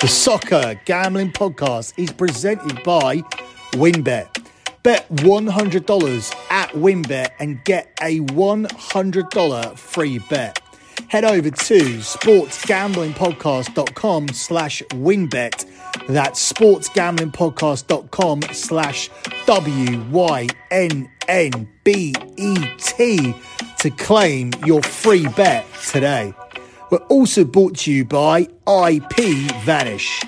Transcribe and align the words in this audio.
The 0.00 0.08
Soccer 0.08 0.80
Gambling 0.86 1.32
Podcast 1.32 1.92
is 1.98 2.10
presented 2.10 2.82
by 2.82 3.18
WynnBET. 3.72 4.46
Bet 4.82 5.06
$100 5.16 6.34
at 6.50 6.70
WynnBET 6.70 7.28
and 7.38 7.62
get 7.64 7.94
a 8.00 8.20
$100 8.20 9.78
free 9.78 10.18
bet. 10.30 10.58
Head 11.08 11.24
over 11.24 11.50
to 11.50 11.74
sportsgamblingpodcast.com 11.74 14.28
slash 14.28 14.82
wynnbet. 14.88 15.66
That's 16.06 16.50
sportsgamblingpodcast.com 16.50 18.42
slash 18.54 19.10
W-Y-N-N-B-E-T 19.44 20.54
to 23.80 23.90
claim 23.90 24.50
your 24.64 24.82
free 24.82 25.28
bet 25.28 25.66
today. 25.90 26.32
We're 26.90 26.98
also 27.08 27.44
brought 27.44 27.76
to 27.78 27.92
you 27.92 28.04
by 28.04 28.48
IP 28.66 29.16
Vanish. 29.64 30.22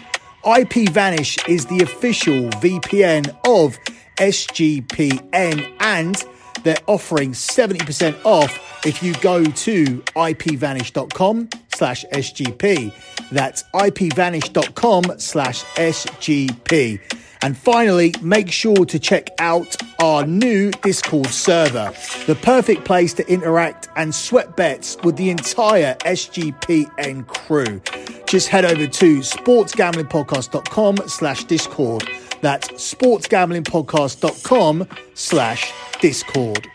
IP 0.45 0.89
Vanish 0.91 1.37
is 1.49 1.67
the 1.67 1.83
official 1.83 2.51
VPN 2.61 3.29
of 3.45 3.79
SGPN 4.19 5.73
and 5.81 6.25
they're 6.63 6.77
offering 6.87 7.33
70% 7.33 8.25
off 8.25 8.87
if 8.87 9.03
you 9.03 9.15
go 9.15 9.45
to 9.45 9.85
ipvanish.com 10.15 11.49
slash 11.75 12.05
SGP. 12.13 12.93
That's 13.31 13.65
ipvanish.com 13.75 15.19
slash 15.19 15.65
SGP. 15.65 17.01
And 17.43 17.59
finally, 17.59 18.15
make 18.23 18.53
sure 18.53 18.87
to 18.87 18.99
check 19.01 19.31
out 19.41 19.75
our 19.99 20.25
new 20.25 20.71
Discord 20.71 21.27
server, 21.27 21.93
the 22.27 22.37
perfect 22.37 22.85
place 22.85 23.13
to 23.15 23.29
interact 23.29 23.89
and 23.97 24.15
sweat 24.15 24.57
bets 24.57 24.97
with 25.03 25.17
the 25.17 25.31
entire 25.31 25.97
SGPN 25.97 27.27
crew. 27.27 27.83
Just 28.27 28.47
head 28.49 28.65
over 28.65 28.87
to 28.87 29.19
sportsgamblingpodcast.com 29.19 30.97
slash 31.09 31.43
Discord. 31.45 32.09
That's 32.43 32.69
sportsgamblingpodcast.com 32.69 34.89
slash 35.15 35.73
Discord. 36.01 36.69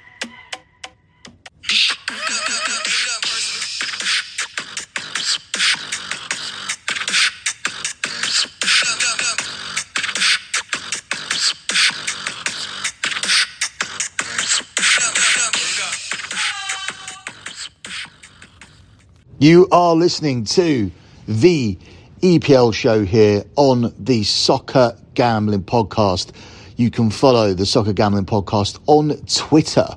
You 19.48 19.66
are 19.72 19.96
listening 19.96 20.44
to 20.44 20.92
the 21.26 21.78
EPL 22.22 22.74
show 22.74 23.06
here 23.06 23.46
on 23.56 23.94
the 23.98 24.26
Soccer 24.26 24.98
Gambling 25.14 25.64
Podcast. 25.64 26.34
You 26.76 26.92
can 26.92 27.10
follow 27.10 27.54
the 27.54 27.66
Soccer 27.66 27.94
Gambling 27.94 28.26
Podcast 28.26 28.78
on 28.88 29.16
Twitter. 29.26 29.88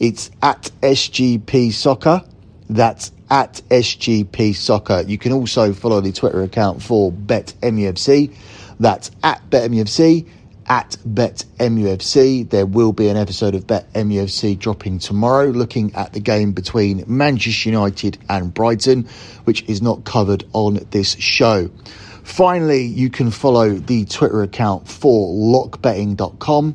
It's 0.00 0.32
at 0.42 0.72
SGP 0.82 1.72
Soccer. 1.72 2.20
That's 2.68 3.12
at 3.30 3.62
SGP 3.70 4.56
Soccer. 4.56 5.04
You 5.06 5.18
can 5.18 5.30
also 5.30 5.72
follow 5.72 6.00
the 6.00 6.10
Twitter 6.10 6.42
account 6.42 6.82
for 6.82 7.12
BetMUFC. 7.12 8.34
That's 8.80 9.12
at 9.22 9.48
BetMUFC 9.50 10.26
at 10.68 10.96
BetMUFC. 11.06 12.48
There 12.50 12.66
will 12.66 12.92
be 12.92 13.08
an 13.08 13.16
episode 13.16 13.54
of 13.54 13.66
BetMUFC 13.66 14.58
dropping 14.58 14.98
tomorrow 14.98 15.46
looking 15.46 15.94
at 15.94 16.12
the 16.12 16.20
game 16.20 16.52
between 16.52 17.04
Manchester 17.06 17.70
United 17.70 18.18
and 18.28 18.52
Brighton, 18.52 19.08
which 19.44 19.62
is 19.68 19.82
not 19.82 20.04
covered 20.04 20.44
on 20.52 20.80
this 20.90 21.16
show. 21.16 21.70
Finally, 22.24 22.82
you 22.82 23.08
can 23.08 23.30
follow 23.30 23.70
the 23.74 24.04
Twitter 24.04 24.42
account 24.42 24.88
for 24.88 25.32
lockbetting.com. 25.32 26.74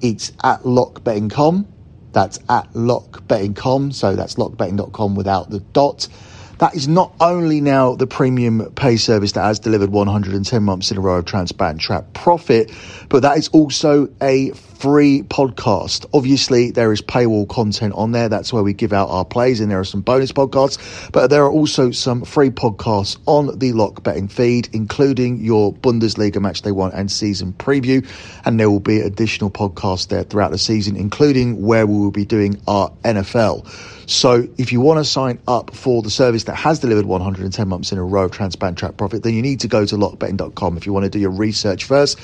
It's 0.00 0.30
at 0.42 0.62
lockbetting.com. 0.62 1.66
That's 2.12 2.38
at 2.48 2.72
lockbetting.com. 2.74 3.92
So 3.92 4.14
that's 4.14 4.34
lockbetting.com 4.36 5.16
without 5.16 5.50
the 5.50 5.60
dot. 5.60 6.06
That 6.58 6.74
is 6.74 6.86
not 6.88 7.12
only 7.20 7.60
now 7.60 7.94
the 7.94 8.06
premium 8.06 8.72
pay 8.74 8.96
service 8.96 9.32
that 9.32 9.42
has 9.42 9.58
delivered 9.58 9.90
110 9.90 10.62
months 10.62 10.90
in 10.90 10.96
a 10.96 11.00
row 11.00 11.16
of 11.16 11.24
transparent 11.24 11.80
Trap 11.80 12.12
profit, 12.14 12.70
but 13.08 13.20
that 13.22 13.38
is 13.38 13.48
also 13.48 14.08
a 14.22 14.52
free 14.84 15.22
podcast. 15.22 16.04
Obviously, 16.12 16.70
there 16.70 16.92
is 16.92 17.00
paywall 17.00 17.48
content 17.48 17.94
on 17.96 18.12
there. 18.12 18.28
That's 18.28 18.52
where 18.52 18.62
we 18.62 18.74
give 18.74 18.92
out 18.92 19.08
our 19.08 19.24
plays, 19.24 19.60
and 19.60 19.70
there 19.70 19.80
are 19.80 19.84
some 19.84 20.02
bonus 20.02 20.30
podcasts. 20.30 21.10
But 21.10 21.30
there 21.30 21.42
are 21.44 21.50
also 21.50 21.90
some 21.90 22.22
free 22.24 22.50
podcasts 22.50 23.16
on 23.26 23.58
the 23.58 23.72
Lock 23.72 24.02
Betting 24.02 24.28
feed, 24.28 24.68
including 24.72 25.42
your 25.42 25.72
Bundesliga 25.72 26.40
match 26.40 26.62
day 26.62 26.72
one 26.72 26.92
and 26.92 27.10
season 27.10 27.54
preview. 27.54 28.06
And 28.44 28.60
there 28.60 28.68
will 28.68 28.80
be 28.80 29.00
additional 29.00 29.50
podcasts 29.50 30.08
there 30.08 30.22
throughout 30.22 30.50
the 30.50 30.58
season, 30.58 30.96
including 30.96 31.62
where 31.62 31.86
we 31.86 31.98
will 31.98 32.10
be 32.10 32.26
doing 32.26 32.60
our 32.66 32.90
NFL. 33.04 33.66
So 34.06 34.46
if 34.58 34.72
you 34.72 34.80
want 34.80 34.98
to 34.98 35.04
sign 35.04 35.38
up 35.48 35.74
for 35.74 36.02
the 36.02 36.10
service 36.10 36.44
that 36.44 36.56
has 36.56 36.78
delivered 36.78 37.06
110 37.06 37.68
months 37.68 37.92
in 37.92 37.98
a 37.98 38.04
row 38.04 38.24
of 38.24 38.32
transparent 38.32 38.78
track 38.78 38.96
profit, 38.96 39.22
then 39.22 39.34
you 39.34 39.42
need 39.42 39.60
to 39.60 39.68
go 39.68 39.84
to 39.84 39.96
lockbetting.com 39.96 40.76
if 40.76 40.86
you 40.86 40.92
want 40.92 41.04
to 41.04 41.10
do 41.10 41.18
your 41.18 41.30
research 41.30 41.84
first. 41.84 42.18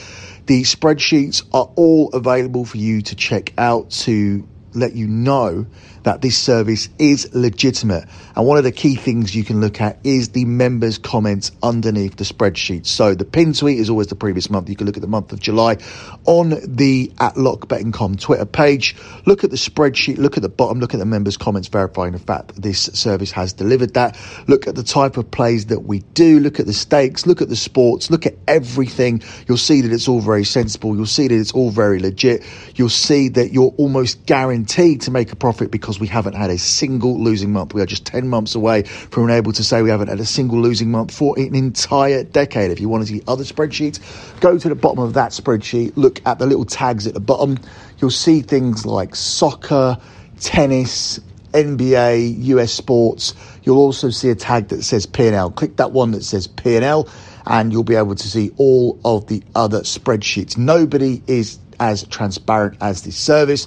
The 0.47 0.63
spreadsheets 0.63 1.43
are 1.53 1.71
all 1.77 2.11
available 2.11 2.65
for 2.65 2.79
you 2.79 3.03
to 3.03 3.17
check 3.17 3.53
out 3.59 3.91
to 3.91 4.47
let 4.75 4.95
you 4.95 5.07
know 5.07 5.67
that 6.05 6.23
this 6.23 6.37
service 6.37 6.89
is 6.99 7.29
legitimate. 7.35 8.05
And 8.37 8.47
one 8.47 8.59
of 8.59 8.65
the 8.65 8.73
key 8.73 8.95
things 8.95 9.35
you 9.35 9.45
can 9.45 9.61
look 9.61 9.81
at 9.81 9.99
is 10.05 10.31
the 10.31 10.45
members' 10.45 10.99
comments 10.99 11.53
underneath 11.63 12.17
the 12.17 12.25
spreadsheet. 12.25 12.87
So 12.87 13.15
the 13.15 13.25
pin 13.25 13.53
tweet 13.53 13.79
is 13.79 13.91
always 13.91 14.07
the 14.09 14.15
previous 14.15 14.51
month. 14.51 14.69
You 14.69 14.77
can 14.77 14.87
look 14.87 14.97
at 14.97 15.03
the 15.03 15.09
month 15.09 15.33
of 15.33 15.41
July 15.41 15.79
on 16.25 16.51
the 16.65 17.13
at 17.19 17.35
lockbetting.com 17.35 18.17
Twitter 18.17 18.45
page. 18.45 18.97
Look 19.27 19.45
at 19.45 19.51
the 19.51 19.57
spreadsheet, 19.57 20.19
look 20.19 20.37
at 20.37 20.43
the 20.43 20.49
bottom, 20.49 20.81
look 20.81 20.95
at 20.95 21.01
the 21.01 21.07
members' 21.07 21.37
comments 21.37 21.69
verifying 21.69 22.13
the 22.13 22.19
fact 22.19 22.55
that 22.55 22.63
this 22.63 22.83
service 22.83 23.31
has 23.33 23.53
delivered 23.53 23.95
that. 23.95 24.19
Look 24.47 24.67
at 24.67 24.75
the 24.75 24.83
type 24.83 25.17
of 25.17 25.31
plays 25.31 25.67
that 25.67 25.81
we 25.81 26.01
do, 26.15 26.41
look 26.41 26.61
at 26.61 26.67
the 26.67 26.73
stakes, 26.73 27.27
look 27.27 27.43
at 27.43 27.49
the 27.49 27.57
sports, 27.57 28.11
look 28.11 28.27
at 28.27 28.35
everything. 28.47 29.23
You'll 29.49 29.57
see 29.57 29.81
that 29.81 29.93
it's 29.93 30.09
all 30.09 30.21
very 30.21 30.45
sensible. 30.45 30.95
You'll 30.97 31.07
see 31.07 31.29
that 31.29 31.35
it's 31.35 31.53
all 31.53 31.71
very 31.71 31.99
legit. 31.99 32.45
You'll 32.75 32.89
see 32.89 33.29
that 33.31 33.53
you're 33.53 33.75
almost 33.77 34.27
guaranteed 34.27 35.03
to 35.03 35.11
make 35.11 35.33
a 35.33 35.37
profit 35.37 35.71
because 35.71 35.90
because 35.91 35.99
we 35.99 36.07
haven't 36.07 36.35
had 36.35 36.51
a 36.51 36.59
single 36.59 37.21
losing 37.21 37.53
month. 37.53 37.75
We 37.75 37.83
are 37.83 37.87
just 37.87 38.07
10 38.07 38.29
months 38.29 38.55
away 38.55 38.85
from 38.85 39.27
being 39.27 39.37
able 39.37 39.51
to 39.51 39.65
say 39.65 39.83
we 39.83 39.91
haven't 39.91 40.07
had 40.07 40.21
a 40.21 40.25
single 40.25 40.61
losing 40.61 40.89
month 40.89 41.13
for 41.13 41.37
an 41.37 41.53
entire 41.57 42.23
decade. 42.23 42.71
If 42.71 42.79
you 42.79 42.89
want 42.89 43.05
to 43.05 43.13
see 43.13 43.25
other 43.27 43.43
spreadsheets, 43.43 43.99
go 44.41 44.57
to 44.57 44.69
the 44.69 44.77
bottom 44.77 45.01
of 45.01 45.15
that 45.15 45.33
spreadsheet, 45.33 45.97
look 45.97 46.25
at 46.27 46.39
the 46.39 46.47
little 46.47 46.65
tags 46.65 47.09
at 47.09 47.15
the 47.15 47.21
bottom. 47.21 47.59
You'll 47.99 48.13
see 48.13 48.41
things 48.41 48.87
like 48.87 49.17
soccer, 49.17 49.99
tennis, 50.39 51.19
NBA, 51.55 52.45
US 52.45 52.73
sports. 52.73 53.35
You'll 53.65 53.79
also 53.79 54.11
see 54.11 54.31
a 54.31 54.37
tag 54.37 54.69
that 54.69 54.85
says 54.85 55.07
P&L. 55.07 55.51
Click 55.51 55.75
that 55.79 55.91
one 55.91 56.13
that 56.13 56.23
says 56.23 56.47
P&L 56.47 57.09
and 57.47 57.73
you'll 57.73 57.83
be 57.83 57.97
able 57.97 58.15
to 58.15 58.29
see 58.29 58.53
all 58.59 59.01
of 59.05 59.27
the 59.27 59.43
other 59.57 59.81
spreadsheets. 59.81 60.57
Nobody 60.57 61.21
is 61.27 61.59
as 61.81 62.05
transparent 62.05 62.77
as 62.81 63.03
this 63.03 63.17
service. 63.17 63.67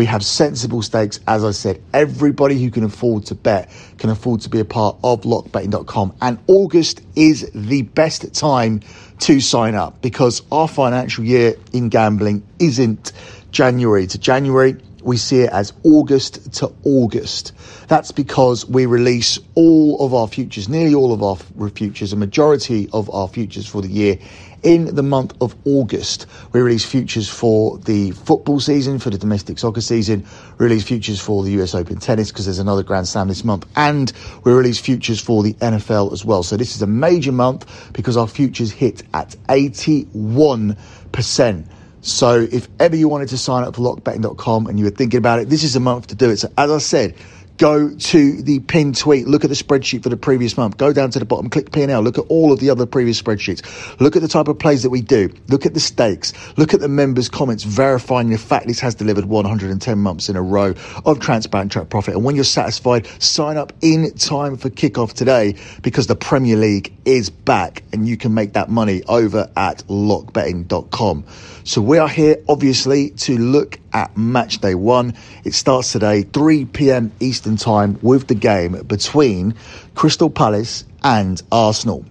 We 0.00 0.06
have 0.06 0.24
sensible 0.24 0.80
stakes. 0.80 1.20
As 1.28 1.44
I 1.44 1.50
said, 1.50 1.78
everybody 1.92 2.58
who 2.58 2.70
can 2.70 2.84
afford 2.84 3.26
to 3.26 3.34
bet 3.34 3.70
can 3.98 4.08
afford 4.08 4.40
to 4.40 4.48
be 4.48 4.58
a 4.58 4.64
part 4.64 4.96
of 5.04 5.24
lockbetting.com. 5.24 6.14
And 6.22 6.38
August 6.46 7.02
is 7.16 7.50
the 7.54 7.82
best 7.82 8.32
time 8.32 8.80
to 9.18 9.40
sign 9.42 9.74
up 9.74 10.00
because 10.00 10.40
our 10.50 10.68
financial 10.68 11.22
year 11.22 11.54
in 11.74 11.90
gambling 11.90 12.42
isn't 12.58 13.12
January 13.50 14.06
to 14.06 14.16
January. 14.16 14.78
We 15.02 15.16
see 15.16 15.40
it 15.40 15.50
as 15.50 15.72
August 15.84 16.52
to 16.54 16.72
August. 16.84 17.52
That's 17.88 18.12
because 18.12 18.66
we 18.66 18.86
release 18.86 19.38
all 19.54 20.04
of 20.04 20.14
our 20.14 20.28
futures, 20.28 20.68
nearly 20.68 20.94
all 20.94 21.12
of 21.12 21.22
our 21.22 21.36
futures, 21.70 22.12
a 22.12 22.16
majority 22.16 22.88
of 22.92 23.10
our 23.10 23.28
futures 23.28 23.66
for 23.66 23.82
the 23.82 23.88
year 23.88 24.18
in 24.62 24.94
the 24.94 25.02
month 25.02 25.34
of 25.40 25.54
August. 25.64 26.26
We 26.52 26.60
release 26.60 26.84
futures 26.84 27.28
for 27.28 27.78
the 27.78 28.10
football 28.12 28.60
season, 28.60 28.98
for 28.98 29.10
the 29.10 29.18
domestic 29.18 29.58
soccer 29.58 29.80
season, 29.80 30.26
release 30.58 30.84
futures 30.84 31.20
for 31.20 31.42
the 31.42 31.50
US 31.62 31.74
Open 31.74 31.98
tennis 31.98 32.30
because 32.30 32.44
there's 32.44 32.58
another 32.58 32.82
Grand 32.82 33.08
Slam 33.08 33.28
this 33.28 33.44
month, 33.44 33.66
and 33.76 34.12
we 34.44 34.52
release 34.52 34.78
futures 34.78 35.20
for 35.20 35.42
the 35.42 35.54
NFL 35.54 36.12
as 36.12 36.24
well. 36.24 36.42
So 36.42 36.56
this 36.56 36.74
is 36.74 36.82
a 36.82 36.86
major 36.86 37.32
month 37.32 37.92
because 37.92 38.16
our 38.16 38.28
futures 38.28 38.70
hit 38.70 39.02
at 39.14 39.36
81%. 39.48 41.64
So 42.02 42.48
if 42.50 42.68
ever 42.78 42.96
you 42.96 43.08
wanted 43.08 43.28
to 43.28 43.38
sign 43.38 43.64
up 43.64 43.76
for 43.76 43.82
lockbetting.com 43.82 44.66
and 44.66 44.78
you 44.78 44.86
were 44.86 44.90
thinking 44.90 45.18
about 45.18 45.40
it, 45.40 45.50
this 45.50 45.64
is 45.64 45.76
a 45.76 45.80
month 45.80 46.06
to 46.08 46.14
do 46.14 46.30
it. 46.30 46.38
So 46.38 46.50
as 46.56 46.70
I 46.70 46.78
said, 46.78 47.14
go 47.60 47.90
to 47.94 48.40
the 48.40 48.58
pin 48.60 48.94
tweet, 48.94 49.28
look 49.28 49.44
at 49.44 49.50
the 49.50 49.54
spreadsheet 49.54 50.02
for 50.02 50.08
the 50.08 50.16
previous 50.16 50.56
month, 50.56 50.78
go 50.78 50.94
down 50.94 51.10
to 51.10 51.18
the 51.18 51.26
bottom, 51.26 51.50
click 51.50 51.70
P&L, 51.70 52.00
look 52.00 52.16
at 52.16 52.24
all 52.30 52.52
of 52.52 52.58
the 52.58 52.70
other 52.70 52.86
previous 52.86 53.20
spreadsheets, 53.20 54.00
look 54.00 54.16
at 54.16 54.22
the 54.22 54.28
type 54.28 54.48
of 54.48 54.58
plays 54.58 54.82
that 54.82 54.88
we 54.88 55.02
do, 55.02 55.30
look 55.48 55.66
at 55.66 55.74
the 55.74 55.80
stakes, 55.80 56.32
look 56.56 56.72
at 56.72 56.80
the 56.80 56.88
members' 56.88 57.28
comments 57.28 57.62
verifying 57.62 58.30
the 58.30 58.38
fact 58.38 58.66
this 58.66 58.80
has 58.80 58.94
delivered 58.94 59.26
110 59.26 59.98
months 59.98 60.30
in 60.30 60.36
a 60.36 60.42
row 60.42 60.74
of 61.04 61.20
transparent 61.20 61.70
track 61.70 61.90
profit. 61.90 62.14
And 62.14 62.24
when 62.24 62.34
you're 62.34 62.44
satisfied, 62.44 63.06
sign 63.22 63.58
up 63.58 63.74
in 63.82 64.10
time 64.14 64.56
for 64.56 64.70
kickoff 64.70 65.12
today 65.12 65.54
because 65.82 66.06
the 66.06 66.16
Premier 66.16 66.56
League 66.56 66.94
is 67.04 67.28
back 67.28 67.82
and 67.92 68.08
you 68.08 68.16
can 68.16 68.32
make 68.32 68.54
that 68.54 68.70
money 68.70 69.02
over 69.06 69.50
at 69.54 69.84
lockbetting.com. 69.88 71.26
So 71.64 71.82
we 71.82 71.98
are 71.98 72.08
here 72.08 72.42
obviously 72.48 73.10
to 73.10 73.36
look 73.36 73.78
at 73.92 74.16
match 74.16 74.60
day 74.60 74.74
one. 74.74 75.14
It 75.44 75.54
starts 75.54 75.92
today, 75.92 76.22
3 76.22 76.64
p.m. 76.66 77.12
Eastern 77.20 77.49
Time, 77.56 77.98
with 78.02 78.26
the 78.26 78.34
game 78.34 78.72
between 78.82 79.54
Crystal 79.94 80.30
Palace 80.30 80.84
and 81.02 81.42
Arsenal. 81.50 82.04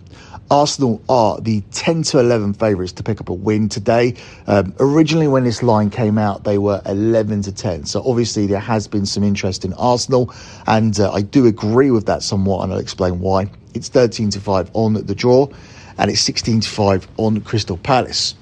Arsenal 0.52 1.00
are 1.08 1.40
the 1.40 1.62
10 1.72 2.02
to 2.04 2.20
11 2.20 2.54
favourites 2.56 2.94
to 2.94 3.04
pick 3.04 3.22
up 3.22 3.30
a 3.30 3.34
win 3.34 3.70
today. 3.70 4.16
Um, 4.48 4.74
originally, 4.80 5.28
when 5.28 5.44
this 5.44 5.62
line 5.62 5.92
came 5.92 6.18
out, 6.18 6.44
they 6.44 6.58
were 6.58 6.82
11 6.86 7.44
to 7.44 7.52
10. 7.52 7.86
So 7.86 8.02
obviously, 8.04 8.48
there 8.48 8.60
has 8.60 8.88
been 8.88 9.06
some 9.06 9.24
interest 9.24 9.64
in 9.64 9.74
Arsenal, 9.74 10.34
and 10.66 11.00
uh, 11.00 11.12
I 11.12 11.22
do 11.22 11.46
agree 11.46 11.92
with 11.92 12.08
that 12.08 12.24
somewhat, 12.24 12.64
and 12.64 12.74
I'll 12.74 12.80
explain 12.80 13.20
why. 13.20 13.52
It's 13.76 13.90
13 13.90 14.32
to 14.32 14.40
5 14.40 14.72
on 14.74 14.94
the 14.94 15.14
draw, 15.14 15.48
and 16.00 16.10
it's 16.10 16.22
16 16.22 16.62
to 16.62 16.70
5 16.70 17.08
on 17.18 17.42
Crystal 17.42 17.78
Palace. 17.78 18.34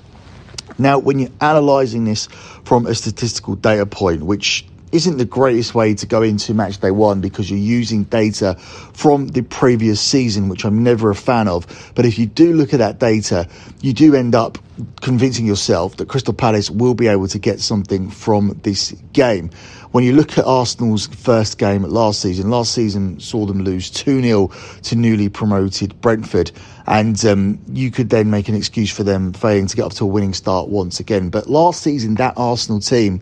Now, 0.78 1.00
when 1.00 1.20
you're 1.20 1.32
analysing 1.42 2.06
this 2.06 2.28
from 2.64 2.86
a 2.86 2.96
statistical 2.96 3.56
data 3.56 3.86
point, 3.86 4.24
which 4.24 4.66
isn't 4.92 5.18
the 5.18 5.26
greatest 5.26 5.76
way 5.76 5.94
to 5.94 6.06
go 6.06 6.22
into 6.22 6.54
match 6.54 6.80
day 6.80 6.92
one 6.92 7.22
because 7.22 7.50
you're 7.50 7.60
using 7.60 8.04
data 8.06 8.56
from 8.94 9.28
the 9.28 9.42
previous 9.42 10.00
season, 10.00 10.50
which 10.50 10.66
I'm 10.66 10.84
never 10.84 11.10
a 11.10 11.16
fan 11.16 11.48
of. 11.48 11.92
But 11.96 12.06
if 12.06 12.18
you 12.18 12.26
do 12.26 12.54
look 12.54 12.74
at 12.74 12.80
that 12.80 13.00
data, 13.00 13.48
you 13.82 13.94
do 13.94 14.16
end 14.16 14.36
up 14.36 14.58
convincing 15.02 15.46
yourself 15.46 15.98
that 15.98 16.08
Crystal 16.08 16.34
Palace 16.34 16.70
will 16.70 16.94
be 16.94 17.08
able 17.08 17.28
to 17.28 17.40
get 17.40 17.60
something 17.60 18.10
from 18.10 18.60
this 18.64 18.92
game. 19.14 19.50
When 19.92 20.04
you 20.04 20.14
look 20.14 20.38
at 20.38 20.46
Arsenal's 20.46 21.08
first 21.08 21.58
game 21.58 21.84
last 21.84 22.22
season, 22.22 22.50
last 22.50 22.74
season 22.74 23.20
saw 23.20 23.46
them 23.46 23.64
lose 23.64 23.90
2 23.90 24.22
0 24.22 24.52
to 24.84 24.96
newly 24.96 25.30
promoted 25.30 26.00
Brentford. 26.02 26.52
And 26.86 27.24
um, 27.26 27.60
you 27.68 27.92
could 27.92 28.10
then 28.10 28.30
make 28.30 28.48
an 28.48 28.56
excuse 28.56 28.92
for 28.92 29.04
them 29.04 29.34
failing 29.34 29.68
to 29.68 29.76
get 29.76 29.86
up 29.86 29.94
to 29.94 30.04
a 30.04 30.08
winning 30.08 30.34
start 30.34 30.70
once 30.70 31.00
again. 31.00 31.30
But 31.30 31.50
last 31.50 31.82
season, 31.82 32.16
that 32.16 32.34
Arsenal 32.38 32.80
team 32.80 33.22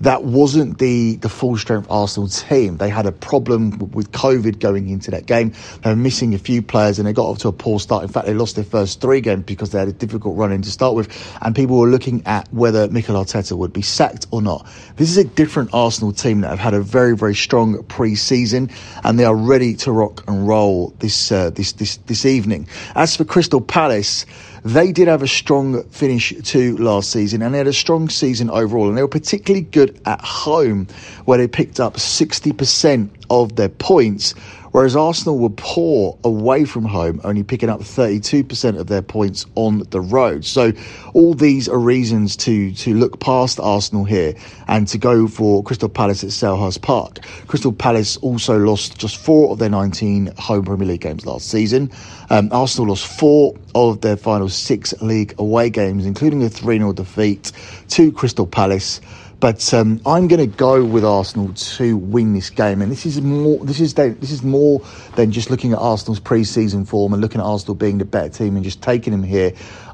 that 0.00 0.24
wasn't 0.24 0.78
the, 0.78 1.16
the 1.16 1.28
full 1.28 1.56
strength 1.56 1.86
Arsenal 1.90 2.28
team. 2.28 2.76
They 2.76 2.88
had 2.88 3.06
a 3.06 3.12
problem 3.12 3.78
with 3.92 4.12
COVID 4.12 4.58
going 4.58 4.88
into 4.88 5.10
that 5.10 5.26
game. 5.26 5.52
They 5.82 5.90
were 5.90 5.96
missing 5.96 6.34
a 6.34 6.38
few 6.38 6.62
players 6.62 6.98
and 6.98 7.06
they 7.06 7.12
got 7.12 7.26
off 7.26 7.38
to 7.38 7.48
a 7.48 7.52
poor 7.52 7.80
start. 7.80 8.02
In 8.02 8.08
fact, 8.08 8.26
they 8.26 8.34
lost 8.34 8.56
their 8.56 8.64
first 8.64 9.00
three 9.00 9.20
games 9.20 9.44
because 9.44 9.70
they 9.70 9.78
had 9.78 9.88
a 9.88 9.92
difficult 9.92 10.36
run 10.36 10.52
in 10.52 10.62
to 10.62 10.70
start 10.70 10.94
with. 10.94 11.08
And 11.42 11.54
people 11.54 11.78
were 11.78 11.88
looking 11.88 12.22
at 12.26 12.52
whether 12.52 12.88
Mikel 12.88 13.16
Arteta 13.16 13.56
would 13.56 13.72
be 13.72 13.82
sacked 13.82 14.26
or 14.30 14.42
not. 14.42 14.66
This 14.96 15.10
is 15.10 15.16
a 15.16 15.24
different 15.24 15.70
Arsenal 15.72 16.12
team 16.12 16.40
that 16.42 16.50
have 16.50 16.58
had 16.58 16.74
a 16.74 16.80
very, 16.80 17.16
very 17.16 17.34
strong 17.34 17.82
pre-season 17.84 18.70
and 19.02 19.18
they 19.18 19.24
are 19.24 19.36
ready 19.36 19.74
to 19.74 19.92
rock 19.92 20.24
and 20.28 20.46
roll 20.46 20.90
this, 20.98 21.32
uh, 21.32 21.50
this, 21.50 21.72
this, 21.72 21.96
this 21.98 22.26
evening. 22.26 22.68
As 22.94 23.16
for 23.16 23.24
Crystal 23.24 23.60
Palace, 23.60 24.26
they 24.64 24.92
did 24.92 25.08
have 25.08 25.22
a 25.22 25.28
strong 25.28 25.82
finish 25.90 26.32
to 26.42 26.76
last 26.78 27.10
season 27.10 27.42
and 27.42 27.52
they 27.52 27.58
had 27.58 27.66
a 27.66 27.72
strong 27.72 28.08
season 28.08 28.48
overall. 28.48 28.88
And 28.88 28.96
they 28.96 29.02
were 29.02 29.08
particularly 29.08 29.66
good 29.66 30.00
at 30.06 30.20
home, 30.22 30.86
where 31.26 31.36
they 31.36 31.46
picked 31.46 31.80
up 31.80 31.94
60% 31.94 33.10
of 33.28 33.56
their 33.56 33.68
points 33.68 34.34
whereas 34.74 34.96
Arsenal 34.96 35.38
were 35.38 35.50
poor 35.50 36.18
away 36.24 36.64
from 36.64 36.84
home, 36.84 37.20
only 37.22 37.44
picking 37.44 37.68
up 37.68 37.80
32% 37.80 38.76
of 38.76 38.88
their 38.88 39.02
points 39.02 39.46
on 39.54 39.84
the 39.90 40.00
road. 40.00 40.44
So 40.44 40.72
all 41.12 41.32
these 41.32 41.68
are 41.68 41.78
reasons 41.78 42.34
to 42.38 42.72
to 42.72 42.92
look 42.92 43.20
past 43.20 43.60
Arsenal 43.60 44.02
here 44.02 44.34
and 44.66 44.88
to 44.88 44.98
go 44.98 45.28
for 45.28 45.62
Crystal 45.62 45.88
Palace 45.88 46.24
at 46.24 46.30
Selhurst 46.30 46.82
Park. 46.82 47.20
Crystal 47.46 47.72
Palace 47.72 48.16
also 48.16 48.58
lost 48.58 48.98
just 48.98 49.16
four 49.16 49.52
of 49.52 49.60
their 49.60 49.70
19 49.70 50.32
home 50.38 50.64
Premier 50.64 50.88
League 50.88 51.02
games 51.02 51.24
last 51.24 51.48
season. 51.48 51.88
Um, 52.30 52.48
Arsenal 52.50 52.88
lost 52.88 53.06
four 53.06 53.54
of 53.76 54.00
their 54.00 54.16
final 54.16 54.48
six 54.48 54.92
league 55.00 55.36
away 55.38 55.70
games, 55.70 56.04
including 56.04 56.42
a 56.42 56.48
3 56.48 56.78
0 56.78 56.92
defeat 56.94 57.52
to 57.90 58.10
Crystal 58.10 58.46
Palace. 58.46 59.00
But 59.44 59.74
um, 59.74 60.00
I'm 60.06 60.26
going 60.26 60.40
to 60.40 60.56
go 60.56 60.82
with 60.82 61.04
Arsenal 61.04 61.52
to 61.52 61.98
win 61.98 62.32
this 62.32 62.48
game, 62.48 62.80
and 62.80 62.90
this 62.90 63.04
is 63.04 63.20
more. 63.20 63.62
This 63.62 63.78
is 63.78 63.92
this 63.92 64.30
is 64.30 64.42
more 64.42 64.80
than 65.16 65.32
just 65.32 65.50
looking 65.50 65.74
at 65.74 65.78
Arsenal's 65.80 66.18
pre-season 66.18 66.86
form 66.86 67.12
and 67.12 67.20
looking 67.20 67.42
at 67.42 67.44
Arsenal 67.44 67.74
being 67.74 67.98
the 67.98 68.06
better 68.06 68.30
team 68.30 68.56
and 68.56 68.64
just 68.64 68.80
taking 68.80 69.10
them 69.10 69.22
here. 69.22 69.52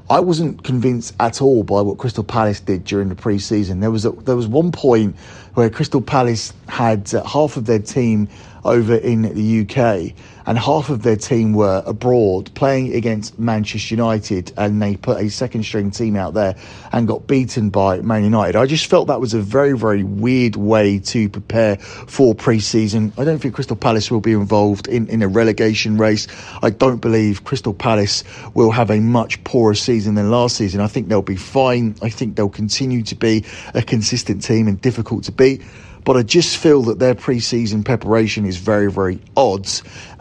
I 0.09 0.21
wasn't 0.21 0.63
convinced 0.63 1.17
at 1.19 1.43
all 1.43 1.65
by 1.65 1.81
what 1.81 1.99
Crystal 1.99 2.23
Palace 2.23 2.61
did 2.61 2.85
during 2.85 3.09
the 3.09 3.17
pre-season. 3.17 3.81
There 3.81 3.91
was 3.91 4.07
a, 4.07 4.13
there 4.13 4.37
was 4.37 4.47
one 4.47 4.71
point 4.71 5.17
where 5.55 5.69
Crystal 5.69 6.01
Palace 6.01 6.53
had 6.69 7.13
uh, 7.13 7.25
half 7.25 7.57
of 7.57 7.67
their 7.67 7.81
team 7.81 8.29
over 8.65 8.95
in 8.95 9.23
the 9.23 9.61
UK, 9.61 10.15
and 10.47 10.59
half 10.59 10.91
of 10.91 11.03
their 11.03 11.17
team 11.17 11.53
were 11.53 11.83
abroad 11.87 12.53
playing 12.55 12.95
against 12.95 13.39
Manchester 13.39 13.95
United, 13.95 14.53
and 14.57 14.81
they 14.81 14.97
put 14.97 15.21
a 15.21 15.31
second 15.31 15.65
string 15.65 15.91
team 15.91 16.17
out 16.17 16.35
there 16.35 16.57
and 16.93 17.07
got 17.07 17.27
beaten 17.27 17.71
by 17.71 18.01
Man 18.01 18.25
United. 18.25 18.57
I 18.57 18.67
just 18.67 18.87
felt 18.87 19.09
that 19.09 19.21
was 19.21 19.35
a 19.35 19.41
very, 19.41 19.77
very 19.77 20.03
weird 20.03 20.57
way 20.57 20.99
to 20.99 21.29
prepare 21.29 21.77
for 21.77 22.35
pre 22.35 22.61
season. 22.61 23.13
I 23.17 23.25
don't 23.25 23.39
think 23.39 23.55
Crystal 23.55 23.77
Palace 23.77 24.11
will 24.11 24.21
be 24.21 24.33
involved 24.33 24.89
in, 24.89 25.09
in 25.09 25.23
a 25.23 25.29
relegation 25.29 25.97
race. 25.97 26.27
I 26.63 26.71
don't 26.71 26.99
believe 26.99 27.45
Crystal 27.45 27.75
Palace 27.75 28.25
will 28.55 28.71
have 28.71 28.91
a 28.91 29.01
much 29.01 29.43
poorer 29.45 29.75
season 29.75 30.15
than 30.15 30.31
last 30.31 30.57
season. 30.57 30.81
I 30.81 30.87
think 30.87 31.09
they'll 31.09 31.23
be 31.23 31.37
fine. 31.37 31.95
I 32.03 32.11
think 32.11 32.37
they'll 32.37 32.49
continue 32.49 33.03
to 33.05 33.15
be 33.15 33.45
a 33.75 33.83
consistent 33.83 34.43
team 34.43 34.69
and 34.69 34.81
difficult 34.81 35.25
to 35.25 35.33
beat 35.33 35.63
but 36.05 36.17
I 36.17 36.23
just 36.23 36.57
feel 36.57 36.83
that 36.83 36.99
their 36.99 37.15
pre-season 37.15 37.85
preparation 37.85 38.47
is 38.47 38.57
very, 38.57 38.91
very 38.91 39.21
odd. 39.37 39.69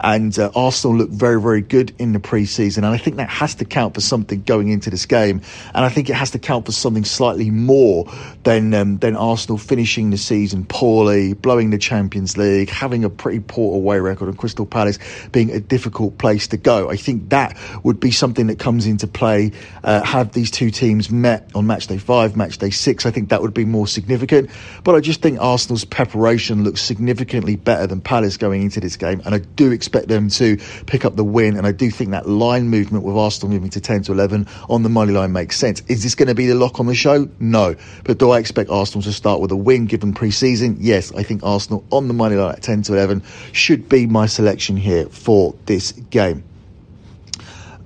And 0.02 0.38
uh, 0.38 0.50
Arsenal 0.54 0.96
look 0.96 1.10
very, 1.10 1.40
very 1.40 1.60
good 1.60 1.94
in 1.98 2.12
the 2.12 2.20
pre-season, 2.20 2.84
and 2.84 2.94
I 2.94 2.96
think 2.96 3.16
that 3.16 3.28
has 3.28 3.54
to 3.56 3.66
count 3.66 3.94
for 3.94 4.00
something 4.00 4.42
going 4.42 4.68
into 4.68 4.88
this 4.88 5.04
game. 5.04 5.42
And 5.74 5.84
I 5.84 5.90
think 5.90 6.08
it 6.08 6.14
has 6.14 6.30
to 6.30 6.38
count 6.38 6.64
for 6.64 6.72
something 6.72 7.04
slightly 7.04 7.50
more 7.50 8.10
than 8.44 8.72
um, 8.72 8.98
than 8.98 9.14
Arsenal 9.14 9.58
finishing 9.58 10.08
the 10.08 10.16
season 10.16 10.64
poorly, 10.64 11.34
blowing 11.34 11.68
the 11.68 11.76
Champions 11.76 12.38
League, 12.38 12.70
having 12.70 13.04
a 13.04 13.10
pretty 13.10 13.40
poor 13.40 13.76
away 13.76 14.00
record, 14.00 14.28
and 14.28 14.38
Crystal 14.38 14.64
Palace 14.64 14.98
being 15.32 15.50
a 15.50 15.60
difficult 15.60 16.16
place 16.16 16.46
to 16.48 16.56
go. 16.56 16.88
I 16.88 16.96
think 16.96 17.28
that 17.28 17.58
would 17.82 18.00
be 18.00 18.10
something 18.10 18.46
that 18.46 18.58
comes 18.58 18.86
into 18.86 19.06
play. 19.06 19.52
Uh, 19.84 20.02
have 20.02 20.32
these 20.32 20.50
two 20.50 20.70
teams 20.70 21.10
met 21.10 21.50
on 21.54 21.66
match 21.66 21.88
day 21.88 21.98
five, 21.98 22.36
match 22.36 22.56
day 22.56 22.70
six? 22.70 23.04
I 23.04 23.10
think 23.10 23.28
that 23.28 23.42
would 23.42 23.54
be 23.54 23.66
more 23.66 23.86
significant. 23.86 24.48
But 24.82 24.94
I 24.94 25.00
just 25.00 25.20
think 25.20 25.38
Arsenal 25.40 25.69
Arsenal's 25.70 25.84
preparation 25.84 26.64
looks 26.64 26.82
significantly 26.82 27.54
better 27.54 27.86
than 27.86 28.00
Palace 28.00 28.36
going 28.36 28.60
into 28.62 28.80
this 28.80 28.96
game, 28.96 29.22
and 29.24 29.36
I 29.36 29.38
do 29.38 29.70
expect 29.70 30.08
them 30.08 30.28
to 30.30 30.56
pick 30.86 31.04
up 31.04 31.14
the 31.14 31.22
win. 31.22 31.56
And 31.56 31.64
I 31.64 31.70
do 31.70 31.92
think 31.92 32.10
that 32.10 32.28
line 32.28 32.68
movement 32.68 33.04
with 33.04 33.16
Arsenal 33.16 33.52
moving 33.52 33.70
to 33.70 33.80
10 33.80 34.02
to 34.02 34.12
11 34.12 34.48
on 34.68 34.82
the 34.82 34.88
money 34.88 35.12
line 35.12 35.30
makes 35.30 35.56
sense. 35.56 35.80
Is 35.86 36.02
this 36.02 36.16
going 36.16 36.26
to 36.26 36.34
be 36.34 36.48
the 36.48 36.56
lock 36.56 36.80
on 36.80 36.86
the 36.86 36.94
show? 36.96 37.28
No. 37.38 37.76
But 38.02 38.18
do 38.18 38.30
I 38.30 38.40
expect 38.40 38.68
Arsenal 38.68 39.04
to 39.04 39.12
start 39.12 39.40
with 39.40 39.52
a 39.52 39.56
win 39.56 39.86
given 39.86 40.12
pre 40.12 40.32
season? 40.32 40.76
Yes. 40.80 41.12
I 41.14 41.22
think 41.22 41.44
Arsenal 41.44 41.84
on 41.92 42.08
the 42.08 42.14
money 42.14 42.34
line 42.34 42.54
at 42.54 42.62
10 42.62 42.82
to 42.82 42.94
11 42.94 43.22
should 43.52 43.88
be 43.88 44.06
my 44.06 44.26
selection 44.26 44.76
here 44.76 45.06
for 45.06 45.54
this 45.66 45.92
game. 45.92 46.42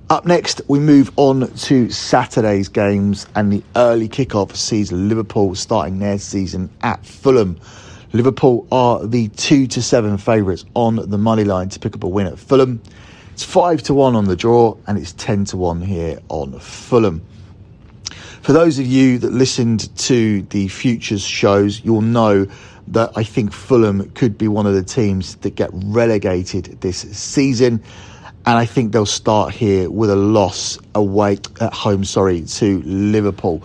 Up 0.07 0.23
next, 0.23 0.61
we 0.67 0.77
move 0.77 1.11
on 1.15 1.51
to 1.51 1.89
Saturday's 1.89 2.69
games, 2.69 3.25
and 3.33 3.51
the 3.51 3.63
early 3.75 4.07
kickoff 4.07 4.55
sees 4.55 4.91
Liverpool 4.91 5.55
starting 5.55 5.97
their 5.97 6.19
season 6.19 6.69
at 6.81 7.03
Fulham. 7.03 7.59
Liverpool 8.13 8.67
are 8.71 9.03
the 9.03 9.29
two 9.29 9.65
to 9.65 9.81
seven 9.81 10.19
favourites 10.19 10.63
on 10.75 10.97
the 11.09 11.17
money 11.17 11.43
line 11.43 11.69
to 11.69 11.79
pick 11.79 11.95
up 11.95 12.03
a 12.03 12.07
win 12.07 12.27
at 12.27 12.37
Fulham. 12.37 12.83
It's 13.33 13.43
five 13.43 13.81
to 13.83 13.95
one 13.95 14.15
on 14.15 14.25
the 14.25 14.35
draw, 14.35 14.77
and 14.85 14.99
it's 14.99 15.11
ten 15.13 15.43
to 15.45 15.57
one 15.57 15.81
here 15.81 16.19
on 16.29 16.59
Fulham. 16.59 17.25
For 18.43 18.53
those 18.53 18.77
of 18.77 18.85
you 18.85 19.17
that 19.17 19.31
listened 19.33 19.97
to 19.97 20.43
the 20.43 20.67
futures 20.67 21.23
shows, 21.23 21.83
you'll 21.83 22.01
know 22.01 22.45
that 22.89 23.11
I 23.15 23.23
think 23.23 23.51
Fulham 23.51 24.07
could 24.11 24.37
be 24.37 24.47
one 24.47 24.67
of 24.67 24.75
the 24.75 24.83
teams 24.83 25.37
that 25.37 25.55
get 25.55 25.71
relegated 25.73 26.79
this 26.81 26.99
season 26.99 27.83
and 28.45 28.57
I 28.57 28.65
think 28.65 28.91
they'll 28.91 29.05
start 29.05 29.53
here 29.53 29.89
with 29.89 30.09
a 30.09 30.15
loss 30.15 30.77
away 30.93 31.39
at 31.59 31.73
home. 31.73 32.03
Sorry 32.03 32.41
to 32.41 32.81
Liverpool. 32.83 33.63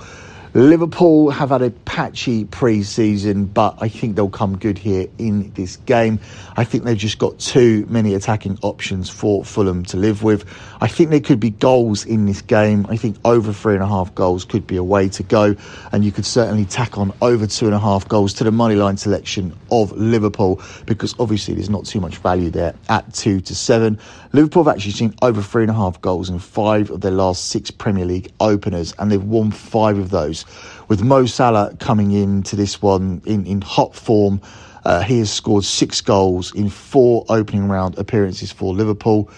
Liverpool 0.52 1.30
have 1.30 1.50
had 1.50 1.62
a 1.62 1.71
patchy 1.71 2.45
pre 2.45 2.83
season, 2.83 3.45
but 3.45 3.76
I 3.80 3.88
think 3.88 4.16
they'll 4.16 4.28
come 4.28 4.59
good 4.59 4.78
here 4.78 5.07
in 5.16 5.52
this 5.52 5.76
game. 5.76 6.19
I 6.57 6.64
think 6.64 6.83
they've 6.83 6.99
just 6.99 7.21
got 7.21 7.38
too 7.38 7.87
many 7.88 8.14
attacking 8.14 8.59
options 8.62 9.09
for 9.09 9.45
Fulham 9.45 9.85
to 9.85 9.97
live 9.97 10.25
with. 10.25 10.45
I 10.80 10.88
think 10.88 11.11
there 11.11 11.21
could 11.21 11.38
be 11.38 11.50
goals 11.50 12.04
in 12.04 12.26
this 12.26 12.42
game. 12.42 12.85
I 12.88 12.97
think 12.97 13.16
over 13.25 13.52
three 13.52 13.75
and 13.75 13.83
a 13.85 13.87
half 13.87 14.12
goals 14.16 14.45
could 14.45 14.66
be 14.66 14.75
a 14.75 14.83
way 14.83 15.09
to 15.11 15.23
go, 15.23 15.54
and 15.92 16.04
you 16.04 16.11
could 16.11 16.26
certainly 16.26 16.64
tack 16.64 16.99
on 16.99 17.12
over 17.23 17.47
two 17.47 17.66
and 17.66 17.75
a 17.75 17.78
half 17.78 18.09
goals 18.09 18.35
to 18.35 18.45
the 18.45 18.50
money 18.50 18.75
line 18.75 18.97
selection 18.97 19.54
of 19.71 19.92
Liverpool 19.92 20.61
because 20.85 21.14
obviously 21.21 21.54
there's 21.54 21.71
not 21.71 21.85
too 21.85 22.00
much 22.00 22.16
value 22.16 22.50
there 22.50 22.75
at 22.88 23.14
two 23.14 23.40
to 23.42 23.54
seven. 23.54 24.00
Liverpool 24.33 24.64
have 24.64 24.75
actually 24.75 24.92
seen 24.92 25.14
over 25.23 25.42
three 25.42 25.62
and 25.62 25.71
a 25.71 25.75
half 25.75 26.00
goals 26.00 26.28
in 26.28 26.40
five 26.40 26.90
of 26.90 27.02
their 27.02 27.12
last 27.12 27.50
six 27.50 27.71
Premier 27.71 28.04
League 28.04 28.33
openers, 28.40 28.92
and 28.99 29.12
they've 29.12 29.23
won 29.23 29.52
five 29.52 29.97
of 29.97 30.11
those 30.11 30.39
with 30.88 31.02
Mo 31.02 31.26
Salah 31.26 31.75
coming 31.78 32.11
into 32.11 32.56
this 32.56 32.82
one 32.82 33.23
in, 33.25 33.47
in 33.47 33.61
hot 33.61 33.94
form. 33.94 34.40
Uh, 34.85 35.02
he 35.02 35.18
has 35.18 35.30
scored 35.30 35.64
six 35.64 36.00
goals 36.00 36.54
in 36.54 36.68
four 36.68 37.25
opening 37.28 37.68
round 37.68 37.99
appearances 37.99 38.50
for 38.50 38.75
Liverpool. 38.75 39.30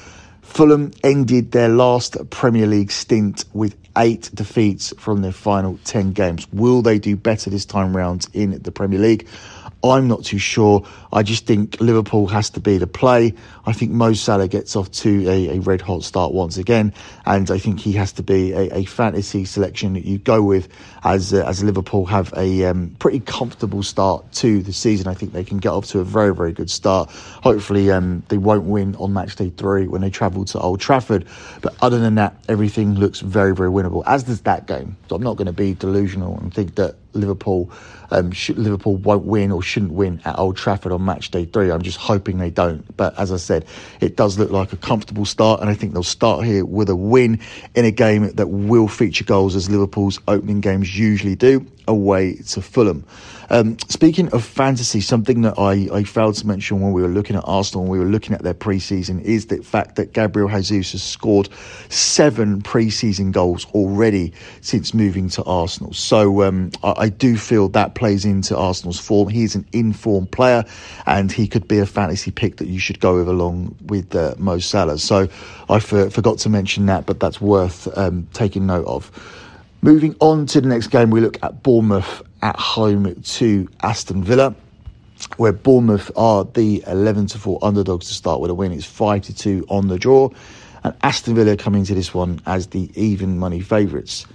Fulham 0.42 0.90
ended 1.02 1.52
their 1.52 1.68
last 1.68 2.16
Premier 2.30 2.66
League 2.66 2.90
stint 2.90 3.44
with 3.52 3.76
eight 3.96 4.30
defeats 4.34 4.92
from 4.98 5.22
their 5.22 5.32
final 5.32 5.78
10 5.84 6.12
games. 6.12 6.46
Will 6.52 6.82
they 6.82 6.98
do 6.98 7.16
better 7.16 7.50
this 7.50 7.64
time 7.64 7.96
round 7.96 8.26
in 8.32 8.60
the 8.62 8.70
Premier 8.70 8.98
League? 8.98 9.26
I'm 9.84 10.06
not 10.06 10.24
too 10.24 10.38
sure. 10.38 10.86
I 11.12 11.22
just 11.22 11.46
think 11.46 11.80
Liverpool 11.80 12.26
has 12.28 12.50
to 12.50 12.60
be 12.60 12.78
the 12.78 12.86
play. 12.86 13.34
I 13.66 13.72
think 13.72 13.90
Mo 13.90 14.12
Salah 14.12 14.48
gets 14.48 14.76
off 14.76 14.90
to 14.92 15.28
a, 15.28 15.56
a 15.56 15.60
red 15.60 15.80
hot 15.80 16.04
start 16.04 16.32
once 16.32 16.56
again, 16.56 16.94
and 17.26 17.50
I 17.50 17.58
think 17.58 17.80
he 17.80 17.92
has 17.92 18.12
to 18.12 18.22
be 18.22 18.52
a, 18.52 18.76
a 18.76 18.84
fantasy 18.84 19.44
selection 19.44 19.94
that 19.94 20.04
you 20.04 20.18
go 20.18 20.42
with 20.42 20.68
as 21.04 21.34
uh, 21.34 21.44
as 21.46 21.62
Liverpool 21.62 22.06
have 22.06 22.32
a 22.36 22.64
um, 22.64 22.94
pretty 22.98 23.20
comfortable 23.20 23.82
start 23.82 24.30
to 24.34 24.62
the 24.62 24.72
season. 24.72 25.08
I 25.08 25.14
think 25.14 25.32
they 25.32 25.44
can 25.44 25.58
get 25.58 25.70
off 25.70 25.86
to 25.88 26.00
a 26.00 26.04
very 26.04 26.34
very 26.34 26.52
good 26.52 26.70
start. 26.70 27.10
Hopefully, 27.10 27.90
um, 27.90 28.22
they 28.28 28.38
won't 28.38 28.64
win 28.64 28.94
on 28.96 29.12
match 29.12 29.36
day 29.36 29.50
three 29.50 29.86
when 29.88 30.00
they 30.00 30.10
travel 30.10 30.44
to 30.46 30.60
Old 30.60 30.80
Trafford, 30.80 31.26
but 31.60 31.74
other 31.82 31.98
than 31.98 32.14
that, 32.16 32.36
everything 32.48 32.94
looks 32.94 33.20
very 33.20 33.54
very 33.54 33.70
winnable. 33.70 34.02
As 34.06 34.22
does 34.22 34.42
that 34.42 34.66
game. 34.66 34.96
So 35.08 35.16
I'm 35.16 35.22
not 35.22 35.36
going 35.36 35.46
to 35.46 35.52
be 35.52 35.74
delusional 35.74 36.38
and 36.38 36.52
think 36.52 36.76
that 36.76 36.96
Liverpool 37.12 37.70
um, 38.12 38.30
should, 38.30 38.58
Liverpool 38.58 38.96
won't 38.96 39.24
win 39.24 39.50
or 39.50 39.62
shouldn't 39.62 39.92
win 39.92 40.20
at 40.24 40.38
Old 40.38 40.56
Trafford 40.56 40.92
on 40.92 41.04
match 41.04 41.30
day 41.30 41.44
three. 41.44 41.70
I'm 41.70 41.82
just 41.82 41.98
hoping 41.98 42.38
they 42.38 42.50
don't. 42.50 42.96
But 42.96 43.18
as 43.18 43.32
I 43.32 43.36
said, 43.36 43.64
it 44.00 44.16
does 44.16 44.38
look 44.38 44.50
like 44.50 44.72
a 44.72 44.76
comfortable 44.76 45.24
start, 45.24 45.60
and 45.60 45.70
I 45.70 45.74
think 45.74 45.92
they'll 45.92 46.02
start 46.02 46.44
here 46.44 46.64
with 46.64 46.88
a 46.88 46.96
win 46.96 47.40
in 47.74 47.84
a 47.84 47.90
game 47.90 48.30
that 48.32 48.46
will 48.48 48.88
feature 48.88 49.24
goals 49.24 49.56
as 49.56 49.70
Liverpool's 49.70 50.20
opening 50.28 50.60
games 50.60 50.96
usually 50.98 51.34
do 51.34 51.66
away 51.88 52.34
to 52.34 52.62
Fulham. 52.62 53.04
Um, 53.50 53.78
speaking 53.88 54.28
of 54.32 54.42
fantasy, 54.44 55.00
something 55.00 55.42
that 55.42 55.58
I, 55.58 55.88
I 55.92 56.04
failed 56.04 56.36
to 56.36 56.46
mention 56.46 56.80
when 56.80 56.92
we 56.92 57.02
were 57.02 57.08
looking 57.08 57.36
at 57.36 57.44
Arsenal, 57.46 57.84
when 57.84 57.92
we 57.92 57.98
were 57.98 58.10
looking 58.10 58.34
at 58.34 58.42
their 58.42 58.54
preseason, 58.54 59.20
is 59.22 59.46
the 59.46 59.58
fact 59.62 59.96
that 59.96 60.14
Gabriel 60.14 60.48
Jesus 60.48 60.92
has 60.92 61.02
scored 61.02 61.50
seven 61.90 62.62
preseason 62.62 63.30
goals 63.30 63.66
already 63.74 64.32
since 64.62 64.94
moving 64.94 65.28
to 65.30 65.42
Arsenal. 65.42 65.92
So 65.92 66.42
um, 66.44 66.70
I, 66.82 66.94
I, 66.96 67.08
do 67.10 67.36
feel 67.36 67.68
that 67.70 67.94
plays 68.02 68.24
into 68.24 68.56
Arsenal's 68.56 68.98
form. 68.98 69.28
He's 69.28 69.54
an 69.54 69.64
informed 69.72 70.32
player, 70.32 70.64
and 71.06 71.30
he 71.30 71.46
could 71.46 71.68
be 71.68 71.78
a 71.78 71.86
fantasy 71.86 72.32
pick 72.32 72.56
that 72.56 72.66
you 72.66 72.80
should 72.80 72.98
go 72.98 73.18
with 73.18 73.28
along 73.28 73.76
with 73.86 74.12
uh, 74.16 74.34
Mo 74.38 74.58
Salah. 74.58 74.98
So 74.98 75.28
I 75.68 75.78
for, 75.78 76.10
forgot 76.10 76.38
to 76.38 76.48
mention 76.48 76.86
that, 76.86 77.06
but 77.06 77.20
that's 77.20 77.40
worth 77.40 77.86
um, 77.96 78.26
taking 78.32 78.66
note 78.66 78.86
of. 78.88 79.08
Moving 79.82 80.16
on 80.18 80.46
to 80.46 80.60
the 80.60 80.66
next 80.66 80.88
game, 80.88 81.10
we 81.10 81.20
look 81.20 81.40
at 81.44 81.62
Bournemouth 81.62 82.24
at 82.42 82.58
home 82.58 83.14
to 83.22 83.68
Aston 83.84 84.24
Villa, 84.24 84.52
where 85.36 85.52
Bournemouth 85.52 86.10
are 86.16 86.44
the 86.44 86.82
11 86.88 87.28
to 87.28 87.38
4 87.38 87.60
underdogs 87.62 88.08
to 88.08 88.14
start 88.14 88.40
with 88.40 88.50
a 88.50 88.54
win. 88.54 88.72
It's 88.72 88.84
5 88.84 89.22
to 89.22 89.32
2 89.32 89.66
on 89.68 89.86
the 89.86 89.96
draw, 89.96 90.28
and 90.82 90.92
Aston 91.04 91.36
Villa 91.36 91.56
coming 91.56 91.84
to 91.84 91.94
this 91.94 92.12
one 92.12 92.40
as 92.46 92.66
the 92.66 92.90
even 93.00 93.38
money 93.38 93.60
favourites. 93.60 94.26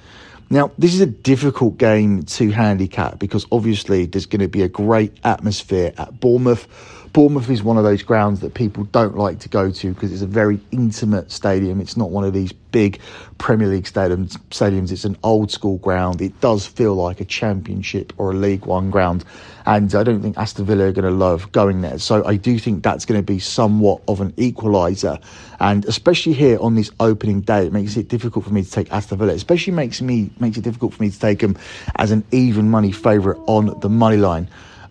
Now, 0.49 0.71
this 0.77 0.93
is 0.93 1.01
a 1.01 1.05
difficult 1.05 1.77
game 1.77 2.23
to 2.23 2.51
handicap 2.51 3.19
because 3.19 3.45
obviously 3.51 4.05
there's 4.05 4.25
going 4.25 4.41
to 4.41 4.47
be 4.47 4.61
a 4.61 4.69
great 4.69 5.13
atmosphere 5.23 5.93
at 5.97 6.19
Bournemouth. 6.19 6.67
Bournemouth 7.13 7.49
is 7.49 7.63
one 7.63 7.77
of 7.77 7.83
those 7.83 8.03
grounds 8.03 8.41
that 8.41 8.53
people 8.53 8.83
don't 8.85 9.17
like 9.17 9.39
to 9.39 9.49
go 9.49 9.71
to 9.71 9.93
because 9.93 10.11
it's 10.11 10.21
a 10.21 10.27
very 10.27 10.59
intimate 10.71 11.31
stadium. 11.31 11.79
It's 11.81 11.97
not 11.97 12.11
one 12.11 12.23
of 12.23 12.33
these 12.33 12.51
big 12.51 12.99
Premier 13.37 13.67
League 13.67 13.85
stadiums. 13.85 14.37
Stadiums. 14.49 14.91
It's 14.91 15.05
an 15.05 15.17
old 15.23 15.51
school 15.51 15.77
ground. 15.77 16.21
It 16.21 16.39
does 16.41 16.65
feel 16.65 16.95
like 16.95 17.21
a 17.21 17.25
Championship 17.25 18.13
or 18.17 18.31
a 18.31 18.35
League 18.35 18.65
One 18.65 18.91
ground, 18.91 19.25
and 19.65 19.93
I 19.95 20.03
don't 20.03 20.21
think 20.21 20.37
Aston 20.37 20.65
Villa 20.65 20.85
are 20.85 20.91
going 20.91 21.05
to 21.05 21.11
love 21.11 21.51
going 21.51 21.81
there. 21.81 21.99
So 21.99 22.25
I 22.25 22.35
do 22.35 22.59
think 22.59 22.83
that's 22.83 23.05
going 23.05 23.19
to 23.19 23.25
be 23.25 23.39
somewhat 23.39 24.01
of 24.07 24.21
an 24.21 24.31
equaliser, 24.33 25.21
and 25.59 25.85
especially 25.85 26.33
here 26.33 26.59
on 26.59 26.75
this 26.75 26.91
opening 26.99 27.41
day, 27.41 27.65
it 27.65 27.73
makes 27.73 27.97
it 27.97 28.09
difficult 28.09 28.45
for 28.45 28.51
me 28.51 28.63
to 28.63 28.71
take 28.71 28.91
Aston 28.91 29.17
Villa. 29.17 29.33
Especially 29.33 29.73
makes 29.73 30.01
me 30.01 30.29
makes 30.39 30.57
it 30.57 30.63
difficult 30.63 30.93
for 30.93 31.03
me 31.03 31.09
to 31.09 31.19
take 31.19 31.39
them 31.39 31.57
as 31.95 32.11
an 32.11 32.23
even 32.31 32.69
money 32.69 32.91
favourite 32.91 33.39
on 33.47 33.79
the 33.79 33.89
money 33.89 34.17
line. 34.17 34.47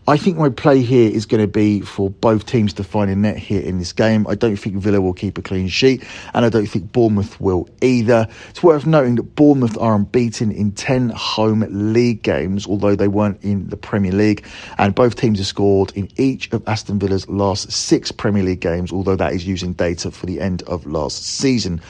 I 0.08 0.16
think 0.16 0.36
my 0.36 0.50
play 0.50 0.82
here 0.82 1.10
is 1.10 1.26
going 1.26 1.40
to 1.40 1.48
be 1.48 1.80
for 1.80 2.10
both 2.10 2.46
teams 2.46 2.72
to 2.74 2.84
find 2.84 3.10
a 3.10 3.16
net 3.16 3.36
here 3.36 3.60
in 3.60 3.80
this 3.80 3.92
game. 3.92 4.24
I 4.28 4.36
don't 4.36 4.54
think 4.54 4.76
Villa 4.76 5.00
will 5.00 5.12
keep 5.12 5.36
a 5.36 5.42
clean 5.42 5.66
sheet, 5.66 6.04
and 6.32 6.44
I 6.44 6.48
don't 6.48 6.66
think 6.66 6.92
Bournemouth 6.92 7.40
will 7.40 7.68
either. 7.80 8.28
It's 8.50 8.62
worth 8.62 8.86
noting 8.86 9.16
that 9.16 9.34
Bournemouth 9.34 9.76
are 9.78 9.96
unbeaten 9.96 10.52
in 10.52 10.70
10 10.70 11.08
home 11.08 11.66
league 11.68 12.22
games, 12.22 12.68
although 12.68 12.94
they 12.94 13.08
weren't 13.08 13.42
in 13.42 13.68
the 13.68 13.76
Premier 13.76 14.12
League, 14.12 14.46
and 14.78 14.94
both 14.94 15.16
teams 15.16 15.40
have 15.40 15.48
scored 15.48 15.90
in 15.96 16.08
each 16.16 16.52
of 16.52 16.62
Aston 16.68 17.00
Villa's 17.00 17.28
last 17.28 17.72
six 17.72 18.12
Premier 18.12 18.44
League 18.44 18.60
games, 18.60 18.92
although 18.92 19.16
that 19.16 19.32
is 19.32 19.44
using 19.44 19.72
data 19.72 20.12
for 20.12 20.26
the 20.26 20.40
end 20.40 20.62
of 20.68 20.86
last 20.86 21.26
season. 21.26 21.80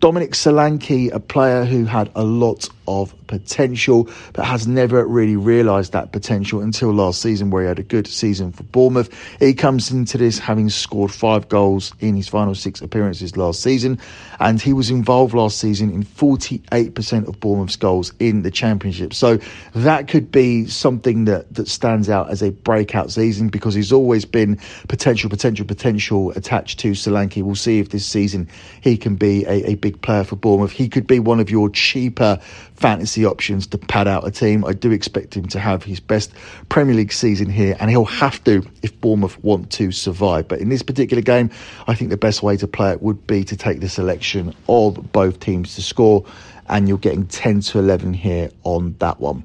Dominic 0.00 0.32
Solanke, 0.32 1.12
a 1.12 1.20
player 1.20 1.64
who 1.66 1.84
had 1.84 2.10
a 2.14 2.24
lot 2.24 2.68
of 2.90 3.14
potential, 3.26 4.08
but 4.32 4.44
has 4.44 4.66
never 4.66 5.06
really 5.06 5.36
realised 5.36 5.92
that 5.92 6.12
potential 6.12 6.60
until 6.60 6.92
last 6.92 7.20
season, 7.20 7.50
where 7.50 7.62
he 7.62 7.68
had 7.68 7.78
a 7.78 7.84
good 7.84 8.06
season 8.06 8.50
for 8.50 8.62
Bournemouth. 8.64 9.10
He 9.38 9.52
comes 9.52 9.90
into 9.90 10.16
this 10.16 10.38
having 10.38 10.70
scored 10.70 11.12
five 11.12 11.48
goals 11.48 11.92
in 12.00 12.16
his 12.16 12.28
final 12.28 12.54
six 12.54 12.80
appearances 12.80 13.36
last 13.36 13.62
season, 13.62 14.00
and 14.38 14.60
he 14.60 14.72
was 14.72 14.90
involved 14.90 15.34
last 15.34 15.58
season 15.58 15.90
in 15.90 16.02
48% 16.02 17.28
of 17.28 17.38
Bournemouth's 17.38 17.76
goals 17.76 18.14
in 18.18 18.42
the 18.42 18.50
Championship. 18.50 19.12
So 19.12 19.38
that 19.74 20.08
could 20.08 20.32
be 20.32 20.66
something 20.66 21.26
that, 21.26 21.52
that 21.54 21.68
stands 21.68 22.08
out 22.08 22.30
as 22.30 22.42
a 22.42 22.50
breakout 22.50 23.10
season 23.10 23.48
because 23.48 23.74
he's 23.74 23.92
always 23.92 24.24
been 24.24 24.58
potential, 24.88 25.28
potential, 25.28 25.66
potential 25.66 26.30
attached 26.32 26.78
to 26.80 26.92
Solanke. 26.92 27.42
We'll 27.42 27.54
see 27.54 27.78
if 27.78 27.90
this 27.90 28.06
season 28.06 28.48
he 28.80 28.96
can 28.96 29.16
be 29.16 29.44
a, 29.44 29.70
a 29.70 29.74
big 29.74 29.90
big 29.90 30.02
player 30.02 30.22
for 30.22 30.36
Bournemouth. 30.36 30.70
He 30.70 30.88
could 30.88 31.06
be 31.06 31.18
one 31.18 31.40
of 31.40 31.50
your 31.50 31.68
cheaper 31.68 32.38
fantasy 32.80 33.26
options 33.26 33.66
to 33.68 33.78
pad 33.78 34.08
out 34.08 34.26
a 34.26 34.30
team. 34.30 34.64
I 34.64 34.72
do 34.72 34.90
expect 34.90 35.36
him 35.36 35.46
to 35.48 35.60
have 35.60 35.84
his 35.84 36.00
best 36.00 36.32
Premier 36.70 36.94
League 36.94 37.12
season 37.12 37.50
here, 37.50 37.76
and 37.78 37.90
he'll 37.90 38.06
have 38.06 38.42
to 38.44 38.66
if 38.82 38.98
Bournemouth 39.00 39.38
want 39.44 39.70
to 39.72 39.92
survive. 39.92 40.48
But 40.48 40.60
in 40.60 40.70
this 40.70 40.82
particular 40.82 41.22
game, 41.22 41.50
I 41.86 41.94
think 41.94 42.10
the 42.10 42.16
best 42.16 42.42
way 42.42 42.56
to 42.56 42.66
play 42.66 42.92
it 42.92 43.02
would 43.02 43.26
be 43.26 43.44
to 43.44 43.56
take 43.56 43.80
the 43.80 43.88
selection 43.88 44.54
of 44.66 45.12
both 45.12 45.40
teams 45.40 45.74
to 45.74 45.82
score, 45.82 46.24
and 46.68 46.88
you're 46.88 46.98
getting 46.98 47.26
10 47.26 47.60
to 47.60 47.78
11 47.78 48.14
here 48.14 48.50
on 48.64 48.96
that 48.98 49.20
one. 49.20 49.44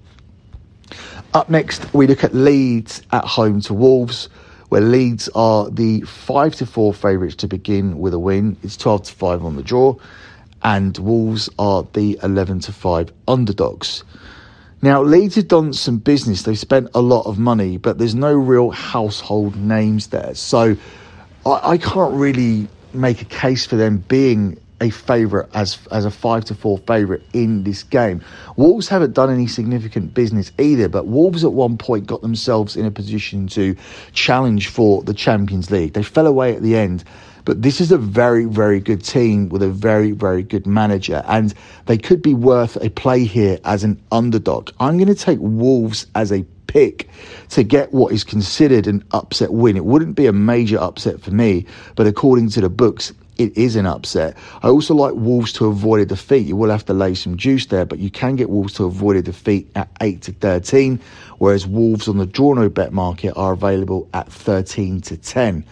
Up 1.34 1.50
next, 1.50 1.94
we 1.94 2.08
look 2.08 2.24
at 2.24 2.34
Leeds 2.34 3.01
at 3.12 3.25
home 3.25 3.60
to 3.62 3.74
Wolves 3.74 4.30
where 4.70 4.82
Leeds 4.82 5.30
are 5.36 5.70
the 5.70 6.01
5 6.01 6.56
to 6.56 6.65
4 6.65 6.94
favourites 6.94 7.36
to 7.36 7.48
begin 7.48 8.00
with 8.00 8.15
a 8.15 8.20
win. 8.20 8.58
It's 8.63 8.75
12 8.75 9.04
to 9.04 9.13
5 9.13 9.46
on 9.46 9.56
the 9.58 9.63
draw 9.63 9.96
and 10.64 10.98
Wolves 10.98 11.50
are 11.60 11.88
the 11.94 12.20
11 12.24 12.62
to 12.62 12.74
5 12.74 13.12
underdogs. 13.28 14.04
Now, 14.82 15.02
Leeds 15.02 15.36
have 15.36 15.48
done 15.48 15.74
some 15.74 15.98
business. 15.98 16.44
They've 16.44 16.60
spent 16.60 16.90
a 16.94 17.02
lot 17.02 17.26
of 17.26 17.40
money, 17.40 17.78
but 17.78 17.98
there's 17.98 18.16
no 18.16 18.34
real 18.34 18.72
household 18.72 19.56
names 19.56 20.08
there. 20.08 20.36
So 20.36 20.76
I, 21.46 21.60
I 21.64 21.78
can't 21.78 22.14
really 22.14 22.68
make 22.94 23.22
a 23.22 23.26
case 23.26 23.66
for 23.66 23.76
them 23.76 23.98
being 24.08 24.60
a 24.82 24.90
favourite 24.90 25.50
as 25.54 25.80
as 25.92 26.04
a 26.04 26.12
five 26.12 26.44
to 26.46 26.54
four 26.54 26.78
favourite 26.80 27.22
in 27.34 27.64
this 27.64 27.84
game. 27.84 28.22
Wolves 28.58 28.88
haven't 28.88 29.14
done 29.14 29.32
any 29.32 29.48
significant 29.48 30.14
business 30.14 30.52
either, 30.60 30.90
but 30.90 31.08
Wolves 31.08 31.44
at 31.44 31.54
one 31.54 31.78
point 31.78 32.08
got 32.08 32.22
themselves 32.22 32.76
in 32.76 32.86
a 32.86 32.92
position 32.92 33.48
to 33.48 33.76
challenge 34.12 34.68
for 34.68 35.02
the 35.04 35.14
Champions 35.14 35.72
League. 35.72 35.94
They 35.94 36.04
fell 36.04 36.28
away 36.28 36.56
at 36.56 36.62
the 36.62 36.76
end 36.76 37.04
but 37.46 37.62
this 37.62 37.80
is 37.80 37.92
a 37.92 37.98
very, 37.98 38.46
very 38.46 38.80
good 38.80 39.04
team 39.04 39.50
with 39.50 39.62
a 39.62 39.70
very, 39.70 40.12
very 40.12 40.44
good 40.44 40.66
manager, 40.68 41.24
and 41.28 41.54
they 41.86 41.98
could 41.98 42.22
be 42.22 42.34
worth 42.34 42.75
a 42.78 42.90
play 42.90 43.24
here 43.24 43.60
as 43.64 43.84
an 43.84 44.02
underdog. 44.12 44.72
I'm 44.80 44.98
going 44.98 45.08
to 45.08 45.16
take 45.16 45.40
Wolves 45.40 46.08
as 46.16 46.32
a 46.32 46.44
pick 46.68 47.08
to 47.50 47.64
get 47.64 47.94
what 47.94 48.12
is 48.12 48.24
considered 48.24 48.88
an 48.88 49.04
upset 49.12 49.54
win. 49.54 49.78
It 49.78 49.86
wouldn't 49.86 50.16
be 50.16 50.25
a 50.25 50.34
major 50.34 50.80
upset 50.80 51.22
for 51.22 51.32
me, 51.32 51.66
but 51.96 52.08
according 52.08 52.50
to 52.50 52.62
the 52.62 52.70
books, 52.70 53.14
it 53.38 53.56
is 53.58 53.75
an 53.75 53.86
upset. 53.86 54.36
I 54.64 54.70
also 54.70 54.96
like 54.96 55.14
Wolves 55.14 55.52
to 55.54 55.68
avoid 55.68 56.02
a 56.02 56.06
defeat. 56.06 56.48
You 56.48 56.56
will 56.56 56.70
have 56.70 56.86
to 56.86 56.94
lay 56.94 57.14
some 57.14 57.38
juice 57.38 57.66
there, 57.68 57.86
but 57.86 58.00
you 58.00 58.10
can 58.10 58.36
get 58.36 58.50
Wolves 58.50 58.74
to 58.75 58.86
avoid 58.86 59.18
a 59.18 59.22
defeat 59.22 59.70
at 59.75 59.90
8 60.02 60.22
to 60.24 60.32
13, 60.32 61.00
whereas 61.38 61.68
Wolves 61.68 62.08
on 62.08 62.18
the 62.18 62.25
draw 62.25 62.54
no 62.54 62.70
bet 62.70 62.94
market 62.94 63.34
are 63.36 63.54
available 63.54 64.10
at 64.14 64.32
13 64.32 65.02
to 65.02 65.18
10. 65.18 65.66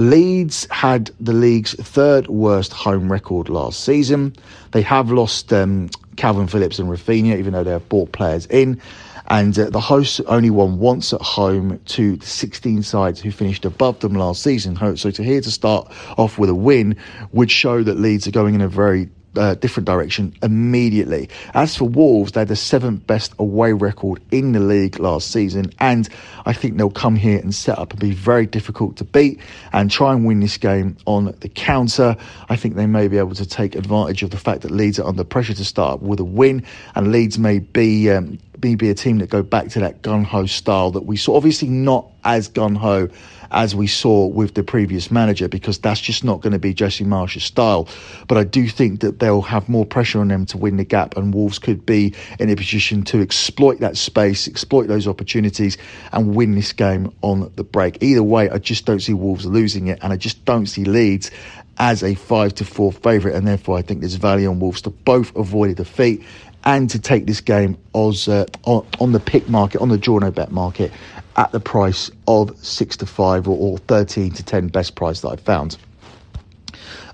Leeds 0.00 0.66
had 0.70 1.10
the 1.20 1.34
league's 1.34 1.74
third 1.74 2.26
worst 2.28 2.72
home 2.72 3.12
record 3.12 3.50
last 3.50 3.84
season. 3.84 4.34
They 4.70 4.80
have 4.80 5.10
lost 5.10 5.52
um, 5.52 5.90
Kalvin 6.16 6.48
Phillips 6.48 6.78
and 6.78 6.88
Raphinha, 6.88 7.38
even 7.38 7.52
though 7.52 7.62
they 7.62 7.72
have 7.72 7.86
bought 7.90 8.10
players 8.12 8.46
in. 8.46 8.80
And 9.26 9.58
uh, 9.58 9.68
the 9.68 9.78
hosts 9.78 10.18
only 10.20 10.48
won 10.48 10.78
once 10.78 11.12
at 11.12 11.20
home 11.20 11.78
to 11.88 12.16
the 12.16 12.24
16 12.24 12.82
sides 12.82 13.20
who 13.20 13.30
finished 13.30 13.66
above 13.66 14.00
them 14.00 14.14
last 14.14 14.42
season. 14.42 14.74
So 14.96 15.10
to 15.10 15.22
here 15.22 15.42
to 15.42 15.50
start 15.50 15.92
off 16.16 16.38
with 16.38 16.48
a 16.48 16.54
win 16.54 16.96
would 17.32 17.50
show 17.50 17.82
that 17.82 17.98
Leeds 17.98 18.26
are 18.26 18.30
going 18.30 18.54
in 18.54 18.62
a 18.62 18.68
very 18.68 19.10
uh, 19.36 19.54
different 19.54 19.86
direction 19.86 20.34
immediately. 20.42 21.28
As 21.54 21.76
for 21.76 21.84
Wolves, 21.84 22.32
they're 22.32 22.44
the 22.44 22.56
seventh 22.56 23.06
best 23.06 23.32
away 23.38 23.72
record 23.72 24.20
in 24.30 24.52
the 24.52 24.60
league 24.60 24.98
last 24.98 25.30
season, 25.30 25.72
and 25.78 26.08
I 26.46 26.52
think 26.52 26.76
they'll 26.76 26.90
come 26.90 27.16
here 27.16 27.38
and 27.38 27.54
set 27.54 27.78
up 27.78 27.92
and 27.92 28.00
be 28.00 28.12
very 28.12 28.46
difficult 28.46 28.96
to 28.96 29.04
beat 29.04 29.40
and 29.72 29.90
try 29.90 30.12
and 30.12 30.24
win 30.24 30.40
this 30.40 30.56
game 30.56 30.96
on 31.06 31.34
the 31.40 31.48
counter. 31.48 32.16
I 32.48 32.56
think 32.56 32.74
they 32.74 32.86
may 32.86 33.08
be 33.08 33.18
able 33.18 33.34
to 33.34 33.46
take 33.46 33.74
advantage 33.74 34.22
of 34.22 34.30
the 34.30 34.38
fact 34.38 34.62
that 34.62 34.70
Leeds 34.70 34.98
are 34.98 35.06
under 35.06 35.24
pressure 35.24 35.54
to 35.54 35.64
start 35.64 36.02
with 36.02 36.20
a 36.20 36.24
win, 36.24 36.64
and 36.94 37.12
Leeds 37.12 37.38
may 37.38 37.58
be. 37.58 38.10
Um, 38.10 38.38
be 38.60 38.90
a 38.90 38.94
team 38.94 39.16
that 39.16 39.30
go 39.30 39.42
back 39.42 39.68
to 39.68 39.80
that 39.80 40.02
gun 40.02 40.22
ho 40.22 40.44
style 40.44 40.90
that 40.90 41.06
we 41.06 41.16
saw. 41.16 41.34
Obviously, 41.34 41.68
not 41.68 42.06
as 42.24 42.46
gun 42.48 42.74
ho 42.74 43.08
as 43.50 43.74
we 43.74 43.86
saw 43.86 44.26
with 44.26 44.54
the 44.54 44.62
previous 44.62 45.10
manager 45.10 45.48
because 45.48 45.78
that's 45.78 46.00
just 46.00 46.24
not 46.24 46.40
going 46.40 46.52
to 46.52 46.58
be 46.58 46.72
Jesse 46.72 47.04
Marsch's 47.04 47.44
style. 47.44 47.88
But 48.28 48.38
I 48.38 48.44
do 48.44 48.68
think 48.68 49.00
that 49.00 49.18
they'll 49.18 49.42
have 49.42 49.68
more 49.68 49.84
pressure 49.84 50.20
on 50.20 50.28
them 50.28 50.46
to 50.46 50.58
win 50.58 50.76
the 50.76 50.84
gap, 50.84 51.16
and 51.16 51.34
Wolves 51.34 51.58
could 51.58 51.84
be 51.84 52.14
in 52.38 52.50
a 52.50 52.56
position 52.56 53.02
to 53.04 53.20
exploit 53.20 53.80
that 53.80 53.96
space, 53.96 54.46
exploit 54.48 54.86
those 54.86 55.06
opportunities, 55.06 55.78
and 56.12 56.34
win 56.34 56.54
this 56.54 56.72
game 56.72 57.12
on 57.22 57.50
the 57.56 57.64
break. 57.64 58.02
Either 58.02 58.22
way, 58.22 58.50
I 58.50 58.58
just 58.58 58.86
don't 58.86 59.00
see 59.00 59.14
Wolves 59.14 59.46
losing 59.46 59.88
it, 59.88 59.98
and 60.02 60.12
I 60.12 60.16
just 60.16 60.44
don't 60.44 60.66
see 60.66 60.84
Leeds 60.84 61.30
as 61.78 62.02
a 62.02 62.14
five 62.14 62.54
to 62.56 62.64
four 62.64 62.92
favourite, 62.92 63.34
and 63.34 63.48
therefore 63.48 63.78
I 63.78 63.82
think 63.82 64.00
there's 64.00 64.14
value 64.14 64.50
on 64.50 64.60
Wolves 64.60 64.82
to 64.82 64.90
both 64.90 65.34
avoid 65.34 65.70
a 65.70 65.74
defeat 65.74 66.22
and 66.64 66.90
to 66.90 66.98
take 66.98 67.26
this 67.26 67.40
game 67.40 67.76
uh, 67.94 68.44
on, 68.64 68.86
on, 69.00 69.12
the 69.12 69.20
pick 69.20 69.48
market, 69.48 69.80
on 69.80 69.88
the 69.88 69.98
draw 69.98 70.18
no 70.18 70.30
bet 70.30 70.50
market, 70.50 70.92
at 71.36 71.52
the 71.52 71.60
price 71.60 72.10
of 72.26 72.56
six 72.58 72.96
to 72.98 73.06
five 73.06 73.48
or, 73.48 73.56
or 73.56 73.78
13 73.78 74.32
to 74.32 74.42
10 74.42 74.68
best 74.68 74.94
price 74.94 75.20
that 75.20 75.28
I've 75.28 75.40
found. 75.40 75.76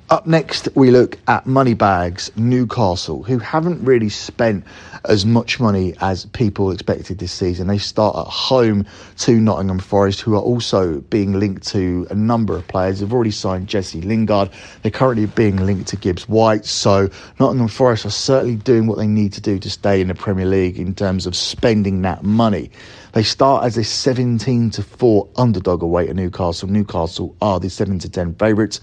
Up 0.08 0.26
next, 0.26 0.68
we 0.76 0.90
look 0.92 1.18
at 1.26 1.46
Moneybags 1.46 2.30
Newcastle, 2.36 3.24
who 3.24 3.38
haven't 3.38 3.84
really 3.84 4.08
spent 4.08 4.64
as 5.08 5.26
much 5.26 5.60
money 5.60 5.94
as 6.00 6.26
people 6.26 6.70
expected 6.70 7.18
this 7.18 7.32
season. 7.32 7.66
They 7.66 7.78
start 7.78 8.16
at 8.16 8.26
home 8.26 8.86
to 9.18 9.40
Nottingham 9.40 9.78
Forest, 9.78 10.20
who 10.20 10.34
are 10.34 10.40
also 10.40 11.00
being 11.00 11.38
linked 11.38 11.66
to 11.68 12.06
a 12.10 12.14
number 12.14 12.56
of 12.56 12.66
players. 12.68 13.00
They've 13.00 13.12
already 13.12 13.30
signed 13.30 13.68
Jesse 13.68 14.02
Lingard. 14.02 14.50
They're 14.82 14.90
currently 14.90 15.26
being 15.26 15.56
linked 15.56 15.88
to 15.88 15.96
Gibbs 15.96 16.28
White. 16.28 16.64
So 16.64 17.08
Nottingham 17.38 17.68
Forest 17.68 18.06
are 18.06 18.10
certainly 18.10 18.56
doing 18.56 18.86
what 18.86 18.98
they 18.98 19.06
need 19.06 19.32
to 19.34 19.40
do 19.40 19.58
to 19.58 19.70
stay 19.70 20.00
in 20.00 20.08
the 20.08 20.14
Premier 20.14 20.46
League 20.46 20.78
in 20.78 20.94
terms 20.94 21.26
of 21.26 21.36
spending 21.36 22.02
that 22.02 22.22
money. 22.22 22.70
They 23.12 23.22
start 23.22 23.64
as 23.64 23.78
a 23.78 23.84
17 23.84 24.70
to 24.70 24.82
4 24.82 25.28
underdog 25.36 25.82
away 25.82 26.06
to 26.06 26.14
Newcastle. 26.14 26.68
Newcastle 26.68 27.34
are 27.40 27.58
the 27.58 27.70
7 27.70 27.98
to 28.00 28.10
10 28.10 28.34
favourites 28.34 28.80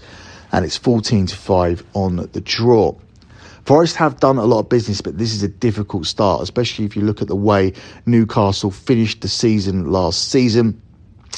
and 0.52 0.64
it's 0.64 0.76
14 0.76 1.26
to 1.26 1.36
5 1.36 1.84
on 1.94 2.16
the 2.32 2.40
draw. 2.40 2.94
Forest 3.64 3.96
have 3.96 4.20
done 4.20 4.36
a 4.36 4.44
lot 4.44 4.60
of 4.60 4.68
business, 4.68 5.00
but 5.00 5.16
this 5.16 5.32
is 5.32 5.42
a 5.42 5.48
difficult 5.48 6.06
start, 6.06 6.42
especially 6.42 6.84
if 6.84 6.94
you 6.94 7.02
look 7.02 7.22
at 7.22 7.28
the 7.28 7.36
way 7.36 7.72
Newcastle 8.04 8.70
finished 8.70 9.22
the 9.22 9.28
season 9.28 9.90
last 9.90 10.30
season. 10.30 10.80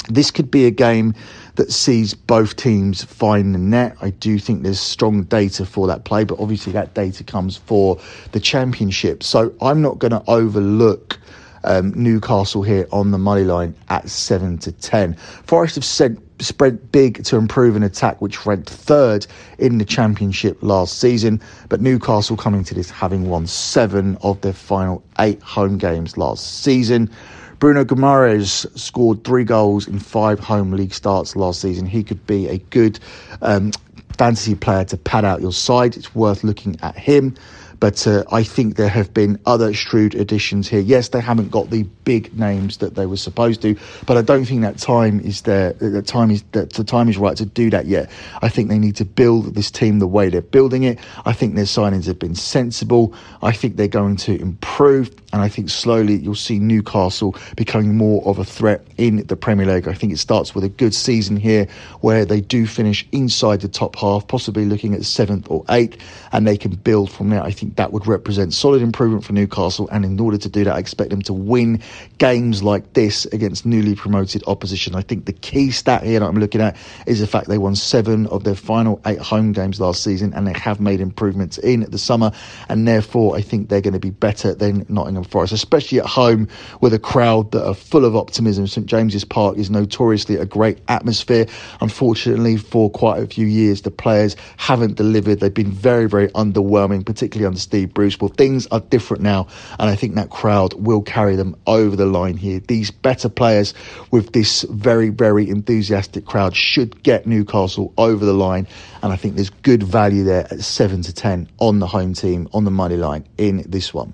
This 0.08 0.30
could 0.30 0.50
be 0.50 0.66
a 0.66 0.70
game 0.70 1.14
that 1.54 1.72
sees 1.72 2.14
both 2.14 2.56
teams 2.56 3.04
find 3.04 3.54
the 3.54 3.58
net. 3.58 3.96
I 4.00 4.10
do 4.10 4.38
think 4.38 4.62
there's 4.62 4.80
strong 4.80 5.22
data 5.24 5.64
for 5.64 5.86
that 5.86 6.04
play, 6.04 6.24
but 6.24 6.38
obviously 6.40 6.72
that 6.72 6.94
data 6.94 7.24
comes 7.24 7.56
for 7.56 7.98
the 8.32 8.40
championship. 8.40 9.22
So 9.22 9.54
I'm 9.60 9.80
not 9.80 9.98
going 9.98 10.12
to 10.12 10.22
overlook 10.26 11.18
um, 11.64 11.92
Newcastle 11.94 12.62
here 12.62 12.86
on 12.92 13.10
the 13.10 13.18
money 13.18 13.44
line 13.44 13.74
at 13.88 14.08
7 14.08 14.58
to 14.58 14.72
10. 14.72 15.14
Forest 15.14 15.76
have 15.76 15.84
sent, 15.84 16.20
spread 16.40 16.92
big 16.92 17.24
to 17.24 17.36
improve 17.36 17.76
an 17.76 17.82
attack 17.82 18.20
which 18.20 18.44
ranked 18.46 18.70
third 18.70 19.26
in 19.58 19.78
the 19.78 19.84
championship 19.84 20.58
last 20.62 20.98
season, 20.98 21.40
but 21.68 21.80
Newcastle 21.80 22.36
coming 22.36 22.64
to 22.64 22.74
this 22.74 22.90
having 22.90 23.28
won 23.28 23.46
seven 23.46 24.16
of 24.22 24.40
their 24.40 24.52
final 24.52 25.02
eight 25.18 25.40
home 25.42 25.78
games 25.78 26.16
last 26.16 26.62
season. 26.62 27.10
Bruno 27.58 27.84
Guimaraes 27.84 28.66
scored 28.78 29.24
three 29.24 29.44
goals 29.44 29.88
in 29.88 29.98
five 29.98 30.38
home 30.38 30.72
league 30.72 30.92
starts 30.92 31.36
last 31.36 31.60
season. 31.60 31.86
He 31.86 32.04
could 32.04 32.26
be 32.26 32.48
a 32.48 32.58
good 32.58 32.98
um, 33.40 33.72
fantasy 34.18 34.54
player 34.54 34.84
to 34.84 34.96
pad 34.98 35.24
out 35.24 35.40
your 35.40 35.52
side. 35.52 35.96
It's 35.96 36.14
worth 36.14 36.44
looking 36.44 36.78
at 36.82 36.96
him. 36.96 37.34
But 37.78 38.06
uh, 38.06 38.24
I 38.32 38.42
think 38.42 38.76
there 38.76 38.88
have 38.88 39.12
been 39.12 39.38
other 39.46 39.72
shrewd 39.74 40.14
additions 40.14 40.68
here. 40.68 40.80
Yes, 40.80 41.08
they 41.08 41.20
haven't 41.20 41.50
got 41.50 41.70
the 41.70 41.82
big 42.04 42.36
names 42.38 42.78
that 42.78 42.94
they 42.94 43.06
were 43.06 43.16
supposed 43.16 43.62
to, 43.62 43.76
but 44.06 44.16
I 44.16 44.22
don't 44.22 44.44
think 44.44 44.62
that 44.62 44.78
time 44.78 45.20
is 45.20 45.42
there. 45.42 45.72
That 45.74 46.06
time 46.06 46.30
is 46.30 46.42
that 46.52 46.72
the 46.72 46.84
time 46.84 47.08
is 47.08 47.18
right 47.18 47.36
to 47.36 47.46
do 47.46 47.70
that 47.70 47.86
yet. 47.86 48.10
I 48.42 48.48
think 48.48 48.68
they 48.68 48.78
need 48.78 48.96
to 48.96 49.04
build 49.04 49.54
this 49.54 49.70
team 49.70 49.98
the 49.98 50.06
way 50.06 50.28
they're 50.28 50.40
building 50.40 50.84
it. 50.84 50.98
I 51.24 51.32
think 51.32 51.54
their 51.54 51.64
signings 51.64 52.06
have 52.06 52.18
been 52.18 52.34
sensible. 52.34 53.14
I 53.42 53.52
think 53.52 53.76
they're 53.76 53.88
going 53.88 54.16
to 54.16 54.40
improve, 54.40 55.10
and 55.32 55.42
I 55.42 55.48
think 55.48 55.68
slowly 55.70 56.16
you'll 56.16 56.34
see 56.34 56.58
Newcastle 56.58 57.34
becoming 57.56 57.96
more 57.96 58.26
of 58.26 58.38
a 58.38 58.44
threat 58.44 58.86
in 58.96 59.26
the 59.26 59.36
Premier 59.36 59.66
League. 59.66 59.88
I 59.88 59.94
think 59.94 60.12
it 60.12 60.18
starts 60.18 60.54
with 60.54 60.64
a 60.64 60.68
good 60.68 60.94
season 60.94 61.36
here 61.36 61.66
where 62.00 62.24
they 62.24 62.40
do 62.40 62.66
finish 62.66 63.06
inside 63.12 63.60
the 63.60 63.68
top 63.68 63.96
half, 63.96 64.26
possibly 64.28 64.64
looking 64.64 64.94
at 64.94 65.04
seventh 65.04 65.50
or 65.50 65.64
eighth, 65.68 65.98
and 66.32 66.46
they 66.46 66.56
can 66.56 66.74
build 66.74 67.10
from 67.10 67.30
there. 67.30 67.42
I 67.42 67.50
think 67.50 67.65
think 67.66 67.76
that 67.76 67.92
would 67.92 68.06
represent 68.06 68.54
solid 68.54 68.80
improvement 68.80 69.24
for 69.24 69.32
Newcastle. 69.32 69.88
And 69.90 70.04
in 70.04 70.18
order 70.20 70.38
to 70.38 70.48
do 70.48 70.64
that, 70.64 70.76
I 70.76 70.78
expect 70.78 71.10
them 71.10 71.22
to 71.22 71.32
win 71.32 71.82
games 72.18 72.62
like 72.62 72.92
this 72.92 73.26
against 73.26 73.66
newly 73.66 73.94
promoted 73.94 74.42
opposition. 74.46 74.94
I 74.94 75.02
think 75.02 75.24
the 75.24 75.32
key 75.32 75.70
stat 75.70 76.04
here 76.04 76.20
that 76.20 76.26
I'm 76.26 76.38
looking 76.38 76.60
at 76.60 76.76
is 77.06 77.20
the 77.20 77.26
fact 77.26 77.48
they 77.48 77.58
won 77.58 77.74
seven 77.74 78.26
of 78.28 78.44
their 78.44 78.54
final 78.54 79.00
eight 79.06 79.18
home 79.18 79.52
games 79.52 79.80
last 79.80 80.04
season 80.04 80.32
and 80.34 80.46
they 80.46 80.52
have 80.52 80.80
made 80.80 81.00
improvements 81.00 81.58
in 81.58 81.80
the 81.90 81.98
summer. 81.98 82.30
And 82.68 82.86
therefore, 82.86 83.36
I 83.36 83.40
think 83.40 83.68
they're 83.68 83.80
going 83.80 83.94
to 83.94 84.00
be 84.00 84.10
better 84.10 84.54
than 84.54 84.86
Nottingham 84.88 85.24
Forest, 85.24 85.52
especially 85.52 85.98
at 85.98 86.06
home 86.06 86.48
with 86.80 86.94
a 86.94 86.98
crowd 86.98 87.50
that 87.52 87.66
are 87.66 87.74
full 87.74 88.04
of 88.04 88.14
optimism. 88.14 88.66
St 88.66 88.86
James's 88.86 89.24
Park 89.24 89.56
is 89.56 89.70
notoriously 89.70 90.36
a 90.36 90.46
great 90.46 90.78
atmosphere. 90.88 91.46
Unfortunately, 91.80 92.56
for 92.56 92.90
quite 92.90 93.22
a 93.22 93.26
few 93.26 93.46
years, 93.46 93.82
the 93.82 93.90
players 93.90 94.36
haven't 94.56 94.94
delivered. 94.94 95.40
They've 95.40 95.52
been 95.52 95.72
very, 95.72 96.06
very 96.06 96.28
underwhelming, 96.28 97.04
particularly 97.04 97.46
under 97.46 97.55
Steve 97.58 97.94
Bruce. 97.94 98.20
Well, 98.20 98.28
things 98.30 98.66
are 98.68 98.80
different 98.80 99.22
now, 99.22 99.48
and 99.78 99.90
I 99.90 99.96
think 99.96 100.14
that 100.14 100.30
crowd 100.30 100.74
will 100.74 101.02
carry 101.02 101.36
them 101.36 101.56
over 101.66 101.96
the 101.96 102.06
line 102.06 102.36
here. 102.36 102.60
These 102.60 102.90
better 102.90 103.28
players 103.28 103.74
with 104.10 104.32
this 104.32 104.62
very, 104.62 105.08
very 105.08 105.48
enthusiastic 105.48 106.24
crowd 106.24 106.54
should 106.54 107.02
get 107.02 107.26
Newcastle 107.26 107.92
over 107.98 108.24
the 108.24 108.34
line, 108.34 108.66
and 109.02 109.12
I 109.12 109.16
think 109.16 109.36
there's 109.36 109.50
good 109.50 109.82
value 109.82 110.24
there 110.24 110.46
at 110.50 110.60
7 110.60 111.02
to 111.02 111.12
10 111.12 111.48
on 111.58 111.78
the 111.78 111.86
home 111.86 112.14
team, 112.14 112.48
on 112.52 112.64
the 112.64 112.70
money 112.70 112.96
line 112.96 113.26
in 113.38 113.64
this 113.68 113.92
one. 113.92 114.12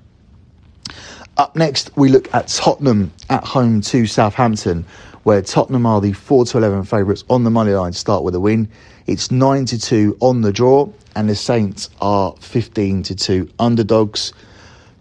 Up 1.37 1.57
next, 1.57 1.90
we 1.96 2.09
look 2.11 2.33
at 2.35 2.48
Tottenham 2.48 3.11
at 3.31 3.42
home 3.44 3.81
to 3.83 4.07
Southampton, 4.07 4.85
where 5.22 5.40
Tottenham 5.40 5.87
are 5.87 6.00
the 6.00 6.12
4 6.12 6.44
to 6.46 6.59
11 6.59 6.85
favourites 6.85 7.24
on 7.31 7.44
the 7.44 7.50
money 7.50 7.72
line, 7.72 7.92
start 7.92 8.22
with 8.22 8.35
a 8.35 8.40
win. 8.40 8.68
It's 9.07 9.31
9 9.31 9.64
to 9.66 9.78
2 9.78 10.18
on 10.20 10.42
the 10.42 10.52
draw, 10.52 10.88
and 11.14 11.29
the 11.29 11.35
Saints 11.35 11.90
are 12.01 12.35
15 12.40 13.03
to 13.05 13.14
2 13.14 13.48
underdogs. 13.59 14.33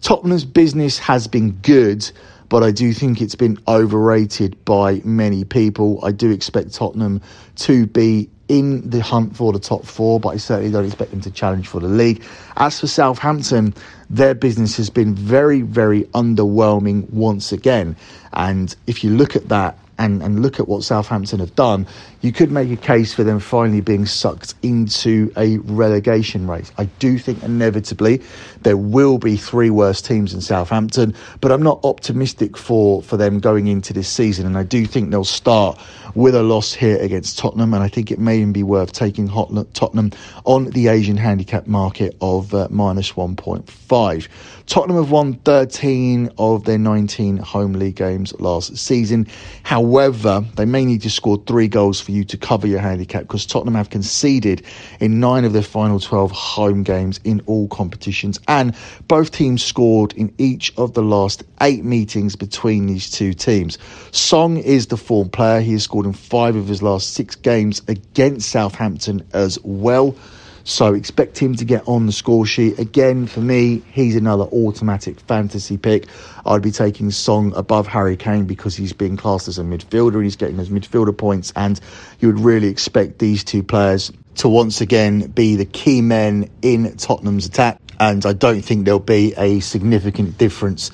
Tottenham's 0.01 0.45
business 0.45 0.97
has 0.99 1.27
been 1.27 1.51
good, 1.61 2.09
but 2.49 2.63
I 2.63 2.71
do 2.71 2.93
think 2.93 3.21
it's 3.21 3.35
been 3.35 3.57
overrated 3.67 4.63
by 4.65 5.01
many 5.05 5.43
people. 5.43 6.03
I 6.03 6.11
do 6.11 6.31
expect 6.31 6.73
Tottenham 6.73 7.21
to 7.57 7.85
be 7.87 8.29
in 8.47 8.89
the 8.89 8.99
hunt 9.01 9.37
for 9.37 9.53
the 9.53 9.59
top 9.59 9.85
four, 9.85 10.19
but 10.19 10.29
I 10.29 10.37
certainly 10.37 10.71
don't 10.71 10.85
expect 10.85 11.11
them 11.11 11.21
to 11.21 11.31
challenge 11.31 11.67
for 11.67 11.79
the 11.79 11.87
league. 11.87 12.23
As 12.57 12.79
for 12.79 12.87
Southampton, 12.87 13.73
their 14.09 14.33
business 14.33 14.75
has 14.75 14.89
been 14.89 15.15
very, 15.15 15.61
very 15.61 16.03
underwhelming 16.13 17.09
once 17.11 17.53
again. 17.53 17.95
And 18.33 18.75
if 18.87 19.03
you 19.03 19.11
look 19.11 19.37
at 19.37 19.47
that, 19.47 19.77
and, 20.01 20.23
and 20.23 20.41
look 20.41 20.59
at 20.59 20.67
what 20.67 20.83
Southampton 20.83 21.39
have 21.39 21.55
done, 21.55 21.87
you 22.21 22.31
could 22.31 22.51
make 22.51 22.71
a 22.71 22.77
case 22.77 23.13
for 23.13 23.23
them 23.23 23.39
finally 23.39 23.81
being 23.81 24.05
sucked 24.05 24.53
into 24.61 25.31
a 25.37 25.57
relegation 25.59 26.47
race. 26.47 26.71
I 26.77 26.85
do 26.85 27.17
think 27.17 27.41
inevitably 27.43 28.21
there 28.61 28.77
will 28.77 29.17
be 29.17 29.37
three 29.37 29.71
worst 29.71 30.05
teams 30.05 30.33
in 30.33 30.41
Southampton, 30.41 31.15
but 31.41 31.51
I'm 31.51 31.63
not 31.63 31.79
optimistic 31.83 32.57
for, 32.57 33.01
for 33.01 33.17
them 33.17 33.39
going 33.39 33.67
into 33.67 33.91
this 33.91 34.07
season. 34.07 34.45
And 34.45 34.57
I 34.57 34.63
do 34.63 34.85
think 34.85 35.09
they'll 35.09 35.23
start 35.23 35.79
with 36.13 36.35
a 36.35 36.43
loss 36.43 36.73
here 36.73 36.97
against 36.97 37.39
Tottenham. 37.39 37.73
And 37.73 37.83
I 37.83 37.87
think 37.87 38.11
it 38.11 38.19
may 38.19 38.37
even 38.37 38.53
be 38.53 38.63
worth 38.63 38.91
taking 38.91 39.27
Tottenham 39.27 40.11
on 40.45 40.65
the 40.65 40.87
Asian 40.89 41.17
handicap 41.17 41.67
market 41.67 42.15
of 42.21 42.53
uh, 42.53 42.67
minus 42.69 43.13
1.5. 43.13 44.27
Tottenham 44.67 44.97
have 44.97 45.11
won 45.11 45.33
13 45.33 46.31
of 46.37 46.63
their 46.65 46.77
19 46.77 47.37
home 47.37 47.73
league 47.73 47.95
games 47.95 48.33
last 48.39 48.77
season. 48.77 49.27
However, 49.63 50.45
they 50.55 50.65
may 50.65 50.85
need 50.85 51.01
to 51.01 51.09
score 51.09 51.41
three 51.47 51.67
goals 51.67 51.99
for 51.99 52.10
you 52.11 52.23
to 52.25 52.37
cover 52.37 52.67
your 52.67 52.79
handicap 52.79 53.23
because 53.23 53.45
Tottenham 53.45 53.75
have 53.75 53.89
conceded 53.89 54.63
in 54.99 55.19
nine 55.19 55.45
of 55.45 55.53
their 55.53 55.61
final 55.61 55.99
12 55.99 56.31
home 56.31 56.83
games 56.83 57.19
in 57.23 57.41
all 57.45 57.67
competitions, 57.69 58.39
and 58.47 58.75
both 59.07 59.31
teams 59.31 59.63
scored 59.63 60.13
in 60.13 60.33
each 60.37 60.73
of 60.77 60.93
the 60.93 61.01
last 61.01 61.43
eight 61.61 61.83
meetings 61.83 62.35
between 62.35 62.87
these 62.87 63.09
two 63.09 63.33
teams. 63.33 63.77
Son 64.11 64.57
is 64.57 64.87
the 64.87 64.97
form 64.97 65.29
player. 65.29 65.61
He 65.61 65.73
has 65.73 65.83
scored 65.83 66.05
in 66.05 66.13
five 66.13 66.55
of 66.55 66.67
his 66.67 66.81
last 66.81 67.13
six 67.13 67.35
games 67.35 67.81
against 67.87 68.49
Southampton 68.49 69.25
as 69.33 69.57
well. 69.63 70.15
So 70.63 70.93
expect 70.93 71.37
him 71.37 71.55
to 71.55 71.65
get 71.65 71.87
on 71.87 72.05
the 72.05 72.11
score 72.11 72.45
sheet. 72.45 72.79
Again, 72.79 73.27
for 73.27 73.41
me, 73.41 73.81
he's 73.91 74.15
another 74.15 74.43
automatic 74.45 75.19
fantasy 75.21 75.77
pick. 75.77 76.07
I'd 76.45 76.61
be 76.61 76.71
taking 76.71 77.11
Son 77.11 77.53
above 77.55 77.87
Harry 77.87 78.17
Kane 78.17 78.45
because 78.45 78.75
he's 78.75 78.93
being 78.93 79.17
classed 79.17 79.47
as 79.47 79.57
a 79.57 79.63
midfielder. 79.63 80.15
and 80.15 80.23
He's 80.23 80.35
getting 80.35 80.57
those 80.57 80.69
midfielder 80.69 81.17
points, 81.17 81.51
and 81.55 81.79
you 82.19 82.27
would 82.27 82.39
really 82.39 82.67
expect 82.67 83.19
these 83.19 83.43
two 83.43 83.63
players 83.63 84.11
to 84.35 84.47
once 84.47 84.81
again 84.81 85.27
be 85.27 85.55
the 85.55 85.65
key 85.65 86.01
men 86.01 86.49
in 86.61 86.95
Tottenham's 86.97 87.45
attack. 87.45 87.79
And 87.99 88.25
I 88.25 88.33
don't 88.33 88.61
think 88.61 88.85
there'll 88.85 88.99
be 88.99 89.33
a 89.37 89.59
significant 89.59 90.37
difference 90.37 90.89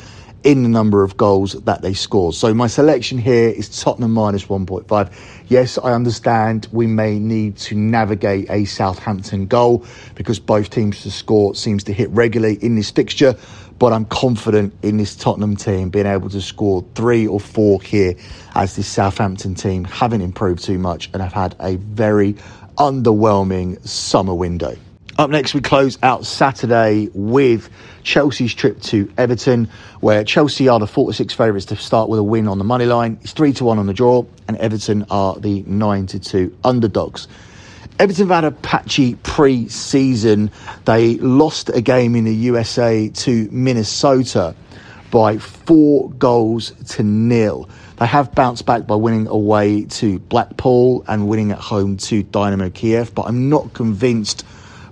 in 0.48 0.64
the 0.64 0.70
number 0.70 1.04
of 1.04 1.18
goals 1.18 1.62
that 1.66 1.82
they 1.82 1.94
score. 1.94 2.32
So 2.32 2.54
my 2.54 2.68
selection 2.68 3.18
here 3.18 3.50
is 3.50 3.82
Tottenham 3.82 4.14
minus 4.14 4.46
1.5. 4.46 5.12
Yes, 5.50 5.78
I 5.78 5.92
understand 5.92 6.70
we 6.72 6.88
may 6.88 7.20
need 7.20 7.58
to 7.58 7.76
navigate 7.76 8.50
a 8.50 8.64
Southampton 8.64 9.48
goal 9.48 9.86
because 10.16 10.40
both 10.40 10.70
teams 10.70 11.04
to 11.04 11.12
score 11.12 11.54
seems 11.54 11.84
to 11.84 11.94
hit 11.94 12.10
regularly 12.12 12.56
in 12.62 12.76
this 12.78 12.90
fixture, 12.90 13.36
but 13.78 13.92
I'm 13.92 14.06
confident 14.06 14.74
in 14.84 14.96
this 14.96 15.18
Tottenham 15.18 15.58
team 15.58 15.90
being 15.90 16.06
able 16.06 16.30
to 16.30 16.40
score 16.40 16.86
three 16.96 17.28
or 17.28 17.42
four 17.42 17.82
here 17.82 18.16
as 18.56 18.78
this 18.78 18.88
Southampton 18.88 19.54
team 19.54 19.84
haven't 19.84 20.22
improved 20.22 20.64
too 20.64 20.80
much 20.80 21.10
and 21.12 21.22
have 21.22 21.34
had 21.34 21.58
a 21.60 21.76
very 21.76 22.38
underwhelming 22.78 23.86
summer 23.86 24.34
window. 24.34 24.78
Up 25.18 25.32
next, 25.32 25.56
we 25.56 25.62
close 25.62 25.98
out 26.04 26.28
Saturday 26.28 27.10
with 27.12 27.72
Chelsea's 28.04 28.54
trip 28.54 28.80
to 28.84 29.12
Everton, 29.18 29.68
where 30.00 30.24
Chelsea 30.24 30.68
are 30.68 30.78
the 30.78 30.86
4 30.86 31.08
to 31.08 31.14
6 31.14 31.34
favourites 31.34 31.66
to 31.68 31.76
start 31.76 32.08
with 32.08 32.20
a 32.20 32.24
win 32.24 32.48
on 32.48 32.60
the 32.60 32.64
money 32.64 32.86
line. 32.86 33.18
It's 33.24 33.32
3 33.32 33.52
to 33.54 33.64
1 33.66 33.80
on 33.80 33.88
the 33.88 33.96
draw, 33.96 34.26
and 34.48 34.58
Everton 34.58 35.08
are 35.10 35.36
the 35.40 35.64
9 35.66 36.06
to 36.06 36.20
2 36.20 36.56
underdogs. 36.64 37.28
Everton 37.98 38.28
have 38.28 38.44
had 38.44 38.44
a 38.44 38.52
patchy 38.52 39.16
pre 39.16 39.68
season. 39.70 40.52
They 40.86 41.16
lost 41.16 41.70
a 41.70 41.82
game 41.82 42.16
in 42.16 42.26
the 42.26 42.36
USA 42.36 43.10
to 43.10 43.50
Minnesota 43.52 44.54
by 45.10 45.40
four 45.40 46.12
goals 46.12 46.74
to 46.90 47.02
nil. 47.02 47.68
They 47.98 48.06
have 48.06 48.36
bounced 48.36 48.68
back 48.68 48.86
by 48.86 48.94
winning 48.94 49.26
away 49.26 49.86
to 49.86 50.20
Blackpool 50.20 51.04
and 51.08 51.28
winning 51.28 51.52
at 51.52 51.58
home 51.58 51.98
to 51.98 52.22
Dynamo 52.22 52.70
Kiev, 52.70 53.16
but 53.16 53.24
I'm 53.24 53.50
not 53.50 53.74
convinced 53.74 54.46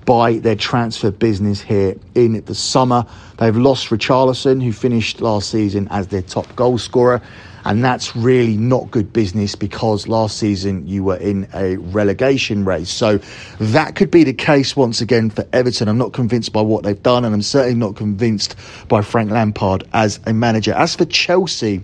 by 0.06 0.38
their 0.38 0.56
transfer 0.56 1.12
business 1.12 1.62
here 1.62 1.96
in 2.14 2.44
the 2.46 2.56
summer. 2.56 3.06
They've 3.38 3.56
lost 3.56 3.90
Richarlison, 3.90 4.64
who 4.64 4.72
finished 4.72 5.20
last 5.22 5.50
season 5.50 5.88
as 5.90 6.08
their 6.08 6.22
top 6.22 6.56
goal 6.56 6.78
scorer. 6.78 7.22
And 7.66 7.84
that's 7.84 8.16
really 8.16 8.58
not 8.58 8.92
good 8.92 9.12
business 9.12 9.56
because 9.56 10.08
last 10.08 10.38
season 10.38 10.88
you 10.88 11.04
were 11.04 11.18
in 11.18 11.48
a 11.56 11.78
relegation 11.78 12.64
race. 12.64 12.92
So 12.92 13.20
that 13.60 13.96
could 13.96 14.12
be 14.12 14.24
the 14.24 14.34
case 14.34 14.76
once 14.76 15.02
again 15.02 15.32
for 15.32 15.48
Everton. 15.52 15.88
I'm 15.88 15.98
not 15.98 16.14
convinced 16.14 16.54
by 16.54 16.62
what 16.62 16.84
they've 16.84 17.02
done, 17.02 17.26
and 17.26 17.34
I'm 17.34 17.42
certainly 17.42 17.76
not 17.76 17.96
convinced 17.96 18.56
by 18.88 19.02
Frank 19.02 19.32
Lampard 19.32 19.88
as 19.94 20.20
a 20.28 20.34
manager. 20.34 20.74
As 20.74 20.96
for 20.96 21.06
Chelsea, 21.06 21.82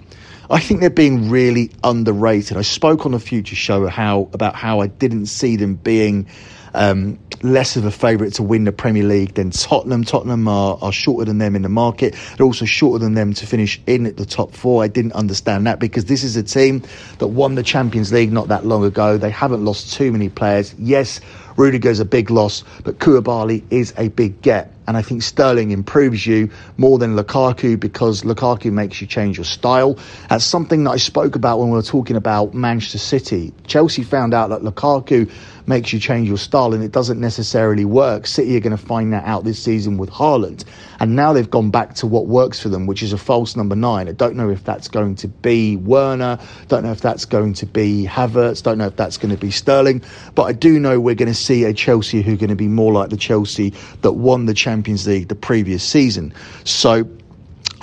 I 0.51 0.60
think 0.60 0.81
they're 0.81 0.91
being 0.91 1.31
really 1.31 1.71
underrated. 1.84 2.57
I 2.57 2.62
spoke 2.62 3.07
on 3.07 3.13
the 3.13 3.19
Future 3.19 3.55
Show 3.55 3.88
how 3.88 4.29
about 4.34 4.53
how 4.53 4.81
I 4.81 4.88
didn't 4.88 5.27
see 5.27 5.55
them 5.55 5.75
being 5.75 6.27
um, 6.73 7.19
less 7.43 7.75
of 7.75 7.86
a 7.86 7.91
favourite 7.91 8.34
to 8.34 8.43
win 8.43 8.63
the 8.63 8.71
Premier 8.71 9.03
League 9.03 9.34
than 9.34 9.51
Tottenham. 9.51 10.03
Tottenham 10.03 10.47
are, 10.47 10.77
are 10.81 10.91
shorter 10.91 11.25
than 11.25 11.38
them 11.38 11.55
in 11.55 11.62
the 11.62 11.69
market. 11.69 12.15
They're 12.38 12.45
also 12.45 12.65
shorter 12.65 13.03
than 13.03 13.13
them 13.13 13.34
to 13.34 13.45
finish 13.45 13.81
in 13.88 14.03
the 14.03 14.25
top 14.25 14.53
four. 14.53 14.84
I 14.84 14.88
didn't 14.88 15.13
understand 15.13 15.67
that 15.67 15.79
because 15.79 16.05
this 16.05 16.23
is 16.23 16.36
a 16.36 16.43
team 16.43 16.84
that 17.19 17.27
won 17.27 17.55
the 17.55 17.63
Champions 17.63 18.12
League 18.12 18.31
not 18.31 18.47
that 18.49 18.65
long 18.65 18.84
ago. 18.84 19.17
They 19.17 19.31
haven't 19.31 19.63
lost 19.63 19.93
too 19.93 20.12
many 20.12 20.29
players. 20.29 20.75
Yes, 20.77 21.19
Rudiger's 21.57 21.99
a 21.99 22.05
big 22.05 22.29
loss, 22.29 22.63
but 22.84 22.99
Koulibaly 22.99 23.63
is 23.69 23.93
a 23.97 24.07
big 24.10 24.41
get. 24.41 24.73
And 24.88 24.97
I 24.97 25.01
think 25.01 25.21
Sterling 25.21 25.71
improves 25.71 26.25
you 26.25 26.49
more 26.77 26.97
than 26.97 27.15
Lukaku 27.15 27.79
because 27.79 28.23
Lukaku 28.23 28.71
makes 28.71 28.99
you 28.99 29.07
change 29.07 29.38
your 29.38 29.45
style. 29.45 29.97
That's 30.29 30.43
something 30.43 30.84
that 30.84 30.91
I 30.91 30.97
spoke 30.97 31.36
about 31.36 31.60
when 31.60 31.69
we 31.69 31.75
were 31.75 31.84
talking 31.84 32.15
about 32.15 32.53
Manchester 32.53 32.97
City. 32.97 33.53
Chelsea 33.67 34.03
found 34.03 34.34
out 34.34 34.49
that 34.49 34.62
Lukaku 34.62 35.31
makes 35.71 35.93
you 35.93 35.99
change 36.01 36.27
your 36.27 36.38
style, 36.38 36.73
and 36.73 36.84
it 36.84 36.91
doesn't 36.91 37.21
necessarily 37.21 37.86
work. 37.86 38.27
City 38.27 38.57
are 38.57 38.60
going 38.60 38.75
to 38.75 38.86
find 38.86 39.13
that 39.13 39.23
out 39.23 39.45
this 39.45 39.63
season 39.63 39.97
with 39.97 40.10
Haaland, 40.10 40.65
and 40.99 41.15
now 41.15 41.31
they've 41.31 41.49
gone 41.49 41.71
back 41.71 41.95
to 41.95 42.05
what 42.05 42.27
works 42.27 42.60
for 42.60 42.67
them, 42.67 42.88
which 42.88 43.01
is 43.01 43.13
a 43.13 43.17
false 43.17 43.55
number 43.55 43.73
nine. 43.73 44.10
I 44.10 44.12
don't 44.12 44.36
know 44.36 44.49
if 44.49 44.65
that's 44.65 44.89
going 44.89 45.15
to 45.15 45.29
be 45.29 45.77
Werner, 45.77 46.38
don't 46.67 46.84
know 46.84 46.91
if 46.91 46.99
that's 46.99 47.23
going 47.23 47.53
to 47.53 47.65
be 47.65 48.05
Havertz, 48.05 48.62
don't 48.62 48.79
know 48.79 48.88
if 48.88 48.97
that's 48.97 49.15
going 49.15 49.34
to 49.34 49.39
be 49.39 49.49
Sterling, 49.49 50.03
but 50.36 50.43
I 50.43 50.51
do 50.51 50.77
know 50.77 50.99
we're 50.99 51.15
going 51.15 51.31
to 51.31 51.34
see 51.34 51.63
a 51.63 51.73
Chelsea 51.73 52.21
who 52.21 52.34
are 52.34 52.38
going 52.43 52.49
to 52.49 52.55
be 52.57 52.67
more 52.67 52.91
like 52.91 53.10
the 53.10 53.15
Chelsea 53.15 53.73
that 54.01 54.12
won 54.12 54.47
the 54.47 54.53
Champions 54.53 55.07
League 55.07 55.29
the 55.29 55.36
previous 55.36 55.86
season. 55.86 56.34
So 56.65 57.07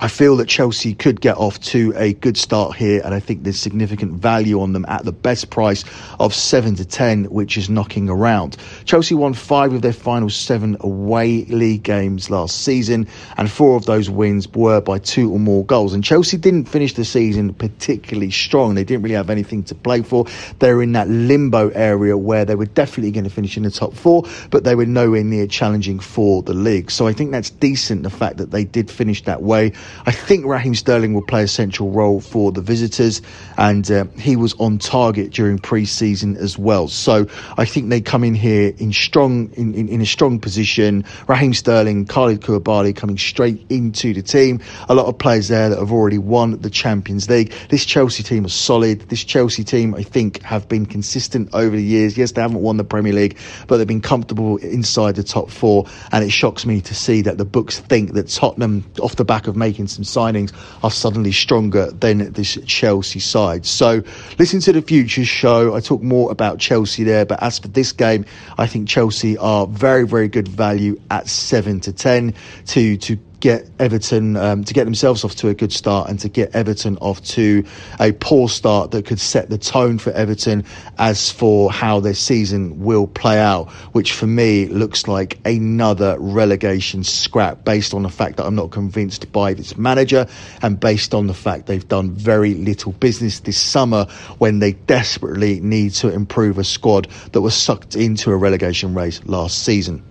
I 0.01 0.07
feel 0.07 0.37
that 0.37 0.47
Chelsea 0.47 0.95
could 0.95 1.21
get 1.21 1.37
off 1.39 1.59
to 1.61 1.93
a 1.97 2.13
good 2.13 2.37
start 2.37 2.77
here, 2.77 3.03
and 3.05 3.13
I 3.13 3.19
think 3.19 3.43
there's 3.43 3.59
significant 3.59 4.13
value 4.13 4.61
on 4.61 4.73
them 4.73 4.85
at 4.87 5.05
the 5.05 5.11
best 5.11 5.51
price 5.51 5.85
of 6.21 6.33
7 6.33 6.77
to 6.77 6.85
10, 6.85 7.25
which 7.25 7.57
is 7.57 7.69
knocking 7.69 8.09
around. 8.09 8.57
Chelsea 8.85 9.17
won 9.17 9.35
five 9.35 9.73
of 9.73 9.83
their 9.83 9.93
final 9.93 10.31
seven 10.31 10.77
away 10.81 11.47
league 11.47 11.83
games 11.83 12.31
last 12.31 12.63
season, 12.63 13.09
and 13.39 13.51
four 13.51 13.75
of 13.75 13.87
those 13.87 14.09
wins 14.09 14.47
were 14.47 14.81
by 14.81 15.01
two 15.01 15.33
or 15.33 15.41
more 15.41 15.65
goals. 15.65 15.93
And 15.93 16.05
Chelsea 16.05 16.37
didn't 16.37 16.67
finish 16.67 16.95
the 16.95 17.05
season 17.05 17.53
particularly 17.55 18.31
strong. 18.31 18.77
They 18.77 18.85
didn't 18.85 19.03
really 19.03 19.17
have 19.17 19.31
anything 19.31 19.65
to 19.65 19.75
play 19.75 20.03
for. 20.03 20.27
They 20.61 20.73
were 20.73 20.83
in 20.85 20.93
that 20.93 21.09
limbo 21.09 21.71
area 21.71 22.17
where 22.17 22.45
they 22.45 22.55
were 22.55 22.67
definitely 22.67 23.11
going 23.11 23.25
to 23.25 23.31
finish 23.31 23.57
in 23.57 23.65
the 23.65 23.71
top 23.73 23.95
four, 23.95 24.23
but 24.51 24.63
they 24.63 24.77
were 24.77 24.87
nowhere 24.87 25.25
near 25.25 25.49
challenging 25.49 25.99
for 25.99 26.45
the 26.45 26.55
league. 26.55 26.93
So 26.93 27.09
I 27.09 27.13
think 27.13 27.33
that's 27.33 27.51
decent, 27.51 28.05
the 28.05 28.11
fact 28.11 28.37
that 28.37 28.53
they 28.53 28.63
did 28.63 28.93
finish 28.93 29.25
that 29.25 29.43
way. 29.43 29.73
I 30.07 30.13
think 30.13 30.47
Raheem 30.47 30.75
Sterling 30.75 31.15
will 31.15 31.23
play 31.23 31.43
a 31.43 31.49
central 31.49 31.91
role 31.91 32.21
for 32.21 32.53
the 32.53 32.61
visitors, 32.61 33.23
and 33.57 33.91
uh, 33.91 34.05
he 34.19 34.37
was 34.37 34.55
on 34.55 34.79
target 34.79 35.31
during 35.31 35.59
pre-season 35.59 36.37
as 36.37 36.59
well. 36.59 36.89
So 36.89 37.27
I 37.57 37.65
think 37.65 37.89
they 37.91 38.01
come 38.01 38.25
in 38.25 38.35
here 38.35 38.73
in 38.79 38.93
strong 38.93 39.51
in, 39.55 39.75
in, 39.75 39.89
in 39.89 40.01
a 40.01 40.07
strong 40.07 40.39
position. 40.39 41.05
Raheem 41.27 41.55
Sterling, 41.55 42.07
Kalidou 42.07 42.39
Koulibaly 42.39 42.95
coming 42.95 43.19
straight 43.19 43.65
into 43.69 44.15
the 44.15 44.23
team. 44.23 44.61
A 44.89 44.95
lot 44.95 45.07
of 45.07 45.19
players 45.19 45.49
there 45.49 45.69
that 45.69 45.79
have 45.79 45.93
already 45.93 46.19
won 46.19 46.61
the 46.61 46.71
Champions 46.71 47.29
League. 47.29 47.53
This 47.69 47.85
Chelsea 47.85 48.23
team 48.23 48.45
is 48.45 48.55
solid. 48.55 49.01
This 49.09 49.25
Chelsea 49.25 49.65
team, 49.65 49.95
I 49.95 50.03
think, 50.03 50.43
have 50.43 50.69
been 50.69 50.87
consistent 50.87 51.51
over 51.53 51.75
the 51.75 51.83
years. 51.83 52.17
Yes, 52.17 52.33
they 52.33 52.43
haven't 52.43 52.61
won 52.61 52.77
the 52.77 52.85
Premier 52.85 53.13
League, 53.13 53.39
but 53.67 53.79
they've 53.79 53.87
been 53.87 54.01
comfortable 54.01 54.57
inside 54.59 55.17
the 55.17 55.23
top 55.23 55.51
four. 55.51 55.87
And 56.13 56.25
it 56.25 56.31
shocks 56.31 56.67
me 56.67 56.81
to 56.83 56.95
see 56.95 57.23
that 57.23 57.39
the 57.39 57.45
books 57.45 57.79
think 57.79 58.13
that 58.15 58.29
Tottenham, 58.29 58.85
off 59.01 59.17
the 59.17 59.25
back 59.25 59.47
of 59.47 59.57
making 59.57 59.78
making 59.79 59.87
some 59.87 60.03
signings 60.03 60.53
are 60.83 60.91
suddenly 60.91 61.31
stronger 61.31 61.91
than 61.93 62.33
this 62.33 62.59
Chelsea 62.67 63.21
side. 63.21 63.65
So 63.65 64.03
listen 64.37 64.59
to 64.61 64.73
the 64.73 64.83
Futures 64.83 65.29
show. 65.29 65.77
I 65.77 65.81
talk 65.81 66.03
more 66.03 66.33
about 66.33 66.59
Chelsea 66.59 67.05
there, 67.05 67.25
but 67.25 67.41
as 67.43 67.61
for 67.61 67.69
this 67.69 67.93
game, 67.93 68.25
I 68.59 68.67
think 68.67 68.89
Chelsea 68.89 69.39
are 69.39 69.69
very, 69.69 70.05
very 70.05 70.27
good 70.27 70.49
value 70.49 71.01
at 71.11 71.29
7 71.29 71.79
to 71.81 71.93
10 71.93 72.35
to, 72.67 72.97
to 72.97 73.19
get 73.41 73.69
Everton 73.79 74.37
um, 74.37 74.65
to 74.65 74.75
get 74.75 74.85
themselves 74.85 75.25
off 75.25 75.35
to 75.37 75.49
a 75.49 75.55
good 75.55 75.73
start 75.73 76.11
and 76.11 76.19
to 76.21 76.29
get 76.29 76.55
Everton 76.55 76.97
off 76.99 77.23
to 77.23 77.65
a 78.01 78.13
poor 78.13 78.49
start 78.49 78.91
that 78.91 79.07
could 79.07 79.21
set 79.21 79.49
the 79.51 79.59
tone 79.59 79.99
for 79.99 80.11
Everton 80.11 80.65
as 80.99 81.31
for 81.31 81.71
how 81.71 82.01
their 82.01 82.15
season 82.15 82.83
will 82.83 83.07
play 83.07 83.39
out, 83.39 83.71
which 83.93 84.13
for 84.13 84.27
me 84.27 84.67
looks 84.67 85.07
like 85.07 85.39
another 85.45 86.17
relegation 86.19 87.05
scrap 87.05 87.65
based 87.65 87.95
on 87.95 88.03
the 88.03 88.09
fact 88.09 88.37
that 88.37 88.47
I'm 88.47 88.55
not 88.55 88.71
convinced 88.71 89.31
by 89.33 89.55
this 89.55 89.77
manager 89.77 90.27
and 90.63 90.79
based 90.79 91.15
on 91.15 91.27
the 91.27 91.35
fact 91.35 91.67
they've 91.67 91.87
done 91.87 92.11
very 92.11 92.55
little 92.55 92.93
business 92.93 93.41
this 93.41 93.61
summer 93.61 94.07
when 94.39 94.59
they 94.59 94.73
desperately 94.73 95.61
need 95.61 95.93
to 95.95 96.13
improve 96.13 96.59
a 96.59 96.65
squad 96.65 97.09
that 97.33 97.41
was 97.41 97.55
sucked 97.55 97.95
into 97.95 98.31
a 98.31 98.37
relegation 98.37 98.95
race 98.95 99.21
last 99.25 99.65
season. 99.65 100.03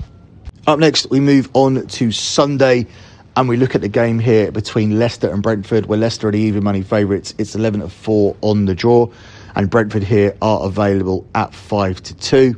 Up 0.67 0.79
next, 0.79 1.09
we 1.09 1.21
move 1.21 1.49
on 1.53 1.87
to 1.87 2.11
Sunday 2.11 2.87
and 3.37 3.47
we 3.47 3.55
look 3.55 3.75
at 3.75 3.81
the 3.81 3.87
game 3.87 4.17
here 4.17 4.51
between 4.51 4.97
Leicester 4.97 5.29
and 5.29 5.43
Brentford, 5.43 5.85
where 5.85 5.99
Leicester 5.99 6.27
are 6.27 6.31
the 6.31 6.39
even 6.39 6.63
money 6.63 6.81
favourites. 6.81 7.35
It's 7.37 7.53
11 7.53 7.81
to 7.81 7.87
4 7.87 8.35
on 8.41 8.65
the 8.65 8.73
draw, 8.73 9.11
and 9.55 9.69
Brentford 9.69 10.03
here 10.03 10.35
are 10.41 10.65
available 10.65 11.23
at 11.35 11.53
5 11.53 12.01
to 12.01 12.15
2. 12.15 12.55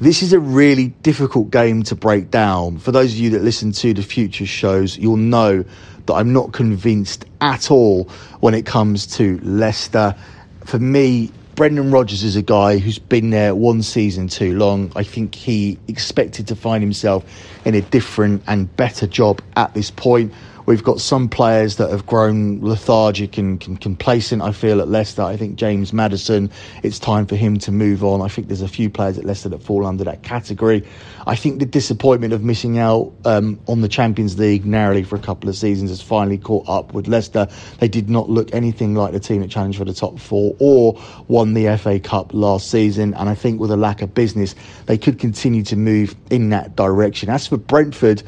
This 0.00 0.24
is 0.24 0.32
a 0.32 0.40
really 0.40 0.88
difficult 0.88 1.50
game 1.50 1.84
to 1.84 1.94
break 1.94 2.28
down. 2.32 2.78
For 2.78 2.90
those 2.90 3.12
of 3.12 3.18
you 3.20 3.30
that 3.30 3.42
listen 3.42 3.70
to 3.70 3.94
the 3.94 4.02
future 4.02 4.46
shows, 4.46 4.98
you'll 4.98 5.16
know 5.16 5.64
that 6.06 6.12
I'm 6.12 6.32
not 6.32 6.52
convinced 6.52 7.24
at 7.40 7.70
all 7.70 8.08
when 8.40 8.52
it 8.52 8.66
comes 8.66 9.06
to 9.18 9.38
Leicester. 9.44 10.16
For 10.64 10.80
me, 10.80 11.30
Brendan 11.56 11.90
Rodgers 11.90 12.22
is 12.22 12.36
a 12.36 12.42
guy 12.42 12.76
who's 12.76 12.98
been 12.98 13.30
there 13.30 13.54
one 13.54 13.80
season 13.82 14.28
too 14.28 14.58
long. 14.58 14.92
I 14.94 15.02
think 15.02 15.34
he 15.34 15.78
expected 15.88 16.46
to 16.48 16.54
find 16.54 16.82
himself 16.82 17.24
in 17.64 17.74
a 17.74 17.80
different 17.80 18.42
and 18.46 18.76
better 18.76 19.06
job 19.06 19.40
at 19.56 19.72
this 19.72 19.90
point. 19.90 20.34
We've 20.66 20.82
got 20.82 21.00
some 21.00 21.28
players 21.28 21.76
that 21.76 21.90
have 21.90 22.06
grown 22.06 22.60
lethargic 22.60 23.38
and, 23.38 23.64
and, 23.68 23.80
complacent, 23.80 24.42
I 24.42 24.50
feel, 24.50 24.80
at 24.80 24.88
Leicester. 24.88 25.22
I 25.22 25.36
think 25.36 25.54
James 25.54 25.92
Maddison, 25.92 26.50
it's 26.82 26.98
time 26.98 27.24
for 27.26 27.36
him 27.36 27.58
to 27.60 27.70
move 27.70 28.02
on. 28.02 28.20
I 28.20 28.26
think 28.26 28.48
there's 28.48 28.62
a 28.62 28.68
few 28.68 28.90
players 28.90 29.16
at 29.16 29.24
Leicester 29.24 29.48
that 29.50 29.62
fall 29.62 29.86
under 29.86 30.02
that 30.02 30.24
category. 30.24 30.84
I 31.24 31.36
think 31.36 31.60
the 31.60 31.66
disappointment 31.66 32.32
of 32.32 32.42
missing 32.42 32.78
out 32.78 33.12
um, 33.24 33.60
on 33.68 33.80
the 33.80 33.88
Champions 33.88 34.38
League 34.40 34.66
narrowly 34.66 35.04
for 35.04 35.14
a 35.14 35.20
couple 35.20 35.48
of 35.48 35.56
seasons 35.56 35.90
has 35.90 36.02
finally 36.02 36.38
caught 36.38 36.68
up 36.68 36.92
with 36.92 37.06
Leicester. 37.06 37.46
They 37.78 37.88
did 37.88 38.10
not 38.10 38.28
look 38.28 38.52
anything 38.52 38.96
like 38.96 39.12
the 39.12 39.20
team 39.20 39.42
that 39.42 39.50
challenged 39.50 39.78
for 39.78 39.84
the 39.84 39.94
top 39.94 40.18
four 40.18 40.56
or 40.58 41.00
won 41.28 41.54
the 41.54 41.76
FA 41.78 42.00
Cup 42.00 42.34
last 42.34 42.72
season. 42.72 43.14
And 43.14 43.28
I 43.28 43.36
think 43.36 43.60
with 43.60 43.70
a 43.70 43.76
lack 43.76 44.02
of 44.02 44.14
business, 44.14 44.56
they 44.86 44.98
could 44.98 45.20
continue 45.20 45.62
to 45.62 45.76
move 45.76 46.16
in 46.28 46.50
that 46.50 46.74
direction. 46.74 47.28
As 47.28 47.46
for 47.46 47.56
Brentford, 47.56 48.24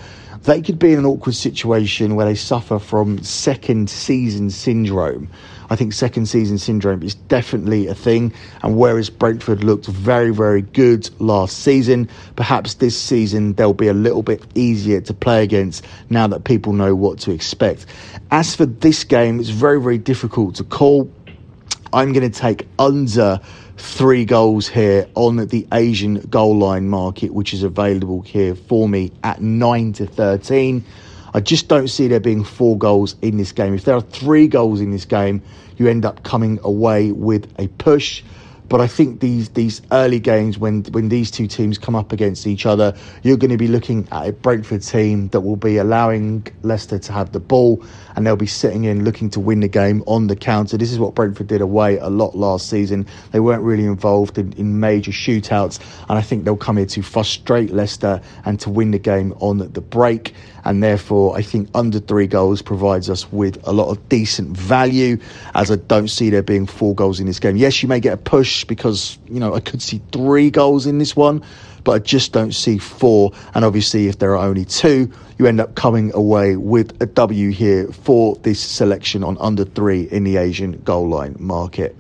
they 0.49 0.63
could 0.63 0.79
be 0.79 0.95
in 0.95 0.99
an 0.99 1.05
awkward 1.05 1.35
situation 1.35 2.15
where 2.15 2.25
they 2.25 2.35
suffer 2.35 2.79
from 2.79 3.23
second 3.23 3.91
season 3.91 4.49
syndrome. 4.49 5.29
I 5.69 5.77
think 5.77 5.93
second 5.93 6.25
season 6.25 6.57
syndrome 6.57 7.03
is 7.03 7.15
definitely 7.15 7.87
a 7.87 7.95
thing. 7.95 8.33
And 8.63 8.79
whereas 8.79 9.11
Brentford 9.11 9.63
looked 9.63 9.85
very, 9.85 10.31
very 10.31 10.63
good 10.63 11.11
last 11.21 11.59
season, 11.59 12.09
perhaps 12.35 12.75
this 12.75 12.99
season 12.99 13.53
they'll 13.53 13.75
be 13.75 13.89
a 13.89 13.93
little 13.93 14.23
bit 14.23 14.43
easier 14.55 15.03
to 15.03 15.13
play 15.13 15.43
against 15.43 15.85
now 16.09 16.27
that 16.29 16.45
people 16.45 16.73
know 16.73 16.95
what 16.95 17.19
to 17.21 17.31
expect. 17.31 17.85
As 18.31 18.57
for 18.57 18.65
this 18.65 19.05
game, 19.05 19.41
it's 19.41 19.51
very, 19.51 19.83
very 19.83 19.99
difficult 19.99 20.55
to 20.55 20.65
call. 20.65 21.13
I'm 21.93 22.15
going 22.15 22.31
to 22.31 22.41
take 22.41 22.67
under 22.79 23.39
three 23.79 24.25
goals 24.25 24.69
here 24.69 25.09
on 25.15 25.37
the 25.37 25.67
Asian 25.73 26.21
goal 26.23 26.59
line 26.59 26.89
market, 26.89 27.33
which 27.33 27.55
is 27.55 27.63
available 27.63 28.23
here 28.23 28.55
for 28.55 28.89
me 28.89 29.13
at 29.23 29.41
9 29.41 29.93
to 29.95 30.07
13. 30.07 30.85
I 31.35 31.41
just 31.41 31.69
don't 31.69 31.89
see 31.89 32.09
there 32.09 32.21
being 32.21 32.45
four 32.45 32.77
goals 32.77 33.15
in 33.23 33.37
this 33.37 33.53
game. 33.53 33.75
If 33.75 33.85
there 33.85 33.95
are 33.95 34.01
three 34.01 34.49
goals 34.49 34.81
in 34.81 34.91
this 34.91 35.05
game, 35.05 35.43
you 35.77 35.89
end 35.89 36.05
up 36.05 36.23
coming 36.25 36.59
away 36.63 37.13
with 37.13 37.53
a 37.59 37.69
push. 37.69 38.23
But 38.69 38.83
I 38.83 38.87
think 38.87 39.21
these 39.21 39.49
these 39.51 39.81
early 39.93 40.21
games, 40.21 40.59
when 40.59 40.85
when 40.85 41.09
these 41.09 41.31
two 41.31 41.47
teams 41.47 41.79
come 41.79 41.97
up 41.97 42.13
against 42.13 42.47
each 42.47 42.67
other, 42.67 42.95
you're 43.23 43.39
going 43.39 43.51
to 43.51 43.57
be 43.57 43.69
looking 43.69 44.07
at 44.13 44.29
a 44.29 44.33
Brentford 44.33 44.83
team 44.83 45.29
that 45.29 45.41
will 45.41 45.57
be 45.57 45.79
allowing 45.79 46.47
Leicester 46.63 46.99
to 46.99 47.13
have 47.13 47.33
the 47.33 47.41
ball, 47.41 47.83
and 48.15 48.27
they'll 48.27 48.37
be 48.37 48.47
sitting 48.47 48.85
in 48.85 49.05
looking 49.05 49.31
to 49.31 49.41
win 49.41 49.61
the 49.61 49.69
game 49.69 50.03
on 50.07 50.27
the 50.27 50.37
counter. 50.37 50.77
This 50.77 50.93
is 50.93 50.99
what 50.99 51.15
Brentford 51.15 51.47
did 51.47 51.63
away 51.63 51.99
a 51.99 52.09
lot 52.09 52.37
last 52.37 52.69
season. 52.69 53.07
They 53.33 53.41
weren't 53.41 53.63
really 53.63 53.87
involved 53.87 54.37
in, 54.37 54.53
in 54.55 54.79
major 54.81 55.13
shootouts, 55.13 55.81
and 56.09 56.19
I 56.19 56.23
think 56.23 56.45
they'll 56.45 56.57
come 56.57 56.77
here 56.77 56.87
to 56.87 57.03
frustrate 57.03 57.71
Leicester 57.71 58.21
and 58.45 58.61
to 58.61 58.71
win 58.71 58.91
the 58.91 58.99
game 58.99 59.33
on 59.41 59.59
the 59.59 59.81
break 59.81 60.35
and 60.65 60.83
therefore 60.83 61.37
I 61.37 61.43
think 61.43 61.69
under 61.75 61.99
three 61.99 62.27
goals 62.27 62.63
provides 62.63 63.09
us 63.11 63.31
with 63.33 63.59
a 63.67 63.73
lot 63.73 63.91
of 63.91 64.09
decent 64.09 64.57
value. 64.57 65.19
As 65.55 65.71
I 65.71 65.77
don't 65.77 66.09
see 66.09 66.31
there 66.31 66.43
being 66.43 66.67
four 66.67 66.95
goals 66.95 67.21
in 67.21 67.27
this 67.27 67.39
game. 67.39 67.57
Yes, 67.57 67.83
you 67.83 67.89
may 67.89 68.01
get 68.01 68.13
a 68.15 68.17
push 68.17 68.65
because 68.65 69.19
you 69.27 69.41
know 69.41 69.55
I 69.55 69.61
could 69.61 69.83
see 69.83 70.01
three 70.13 70.51
goals 70.51 70.87
in 70.87 70.99
this 70.99 71.17
one, 71.17 71.43
but 71.85 71.93
I 71.93 71.99
just 71.99 72.33
don't 72.33 72.53
see 72.53 72.79
four. 72.79 73.33
And 73.55 73.65
obviously, 73.65 74.09
if 74.09 74.19
there 74.19 74.37
are 74.37 74.47
only 74.47 74.65
two, 74.65 75.13
you 75.39 75.47
end 75.47 75.61
up 75.61 75.75
coming 75.75 76.13
away 76.15 76.57
with 76.57 77.01
a 77.01 77.07
W 77.07 77.51
here 77.51 77.89
for 77.89 78.37
this 78.37 78.61
selection 78.61 79.25
on 79.25 79.37
under 79.39 79.65
three 79.65 80.03
in 80.03 80.25
the 80.25 80.37
Asian 80.37 80.81
goal 80.83 81.09
line 81.09 81.37
market. 81.39 81.97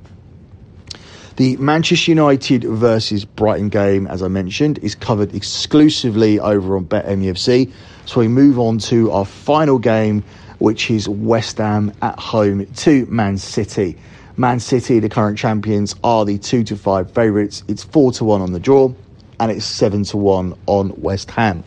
The 1.39 1.57
Manchester 1.59 2.11
United 2.11 2.65
versus 2.65 3.25
Brighton 3.25 3.69
game, 3.69 4.09
as 4.09 4.25
I 4.25 4.29
mentioned, 4.29 4.79
is 4.79 4.97
covered 4.97 5.37
exclusively 5.37 6.41
over 6.41 6.77
on 6.77 6.85
BetMUFC. 6.87 7.73
So 8.09 8.21
we 8.21 8.29
move 8.29 8.59
on 8.59 8.79
to 8.79 9.11
our 9.11 9.27
final 9.27 9.79
game, 9.79 10.25
which 10.61 10.91
is 10.91 11.11
West 11.11 11.59
Ham 11.59 11.93
at 12.01 12.19
home 12.19 12.65
to 12.65 13.05
Man 13.05 13.37
City. 13.37 13.99
Man 14.39 14.61
City, 14.61 14.99
the 14.99 15.11
current 15.11 15.37
champions, 15.37 15.95
are 16.03 16.25
the 16.25 16.39
two 16.39 16.65
to 16.65 16.77
five 16.79 17.11
favourites. 17.11 17.65
It's 17.69 17.85
four 17.85 18.11
to 18.13 18.25
one 18.25 18.41
on 18.41 18.53
the 18.53 18.61
draw, 18.61 18.91
and 19.39 19.53
it's 19.53 19.67
seven 19.67 20.05
to 20.05 20.17
one 20.17 20.55
on 20.65 20.99
West 20.99 21.31
Ham. 21.33 21.63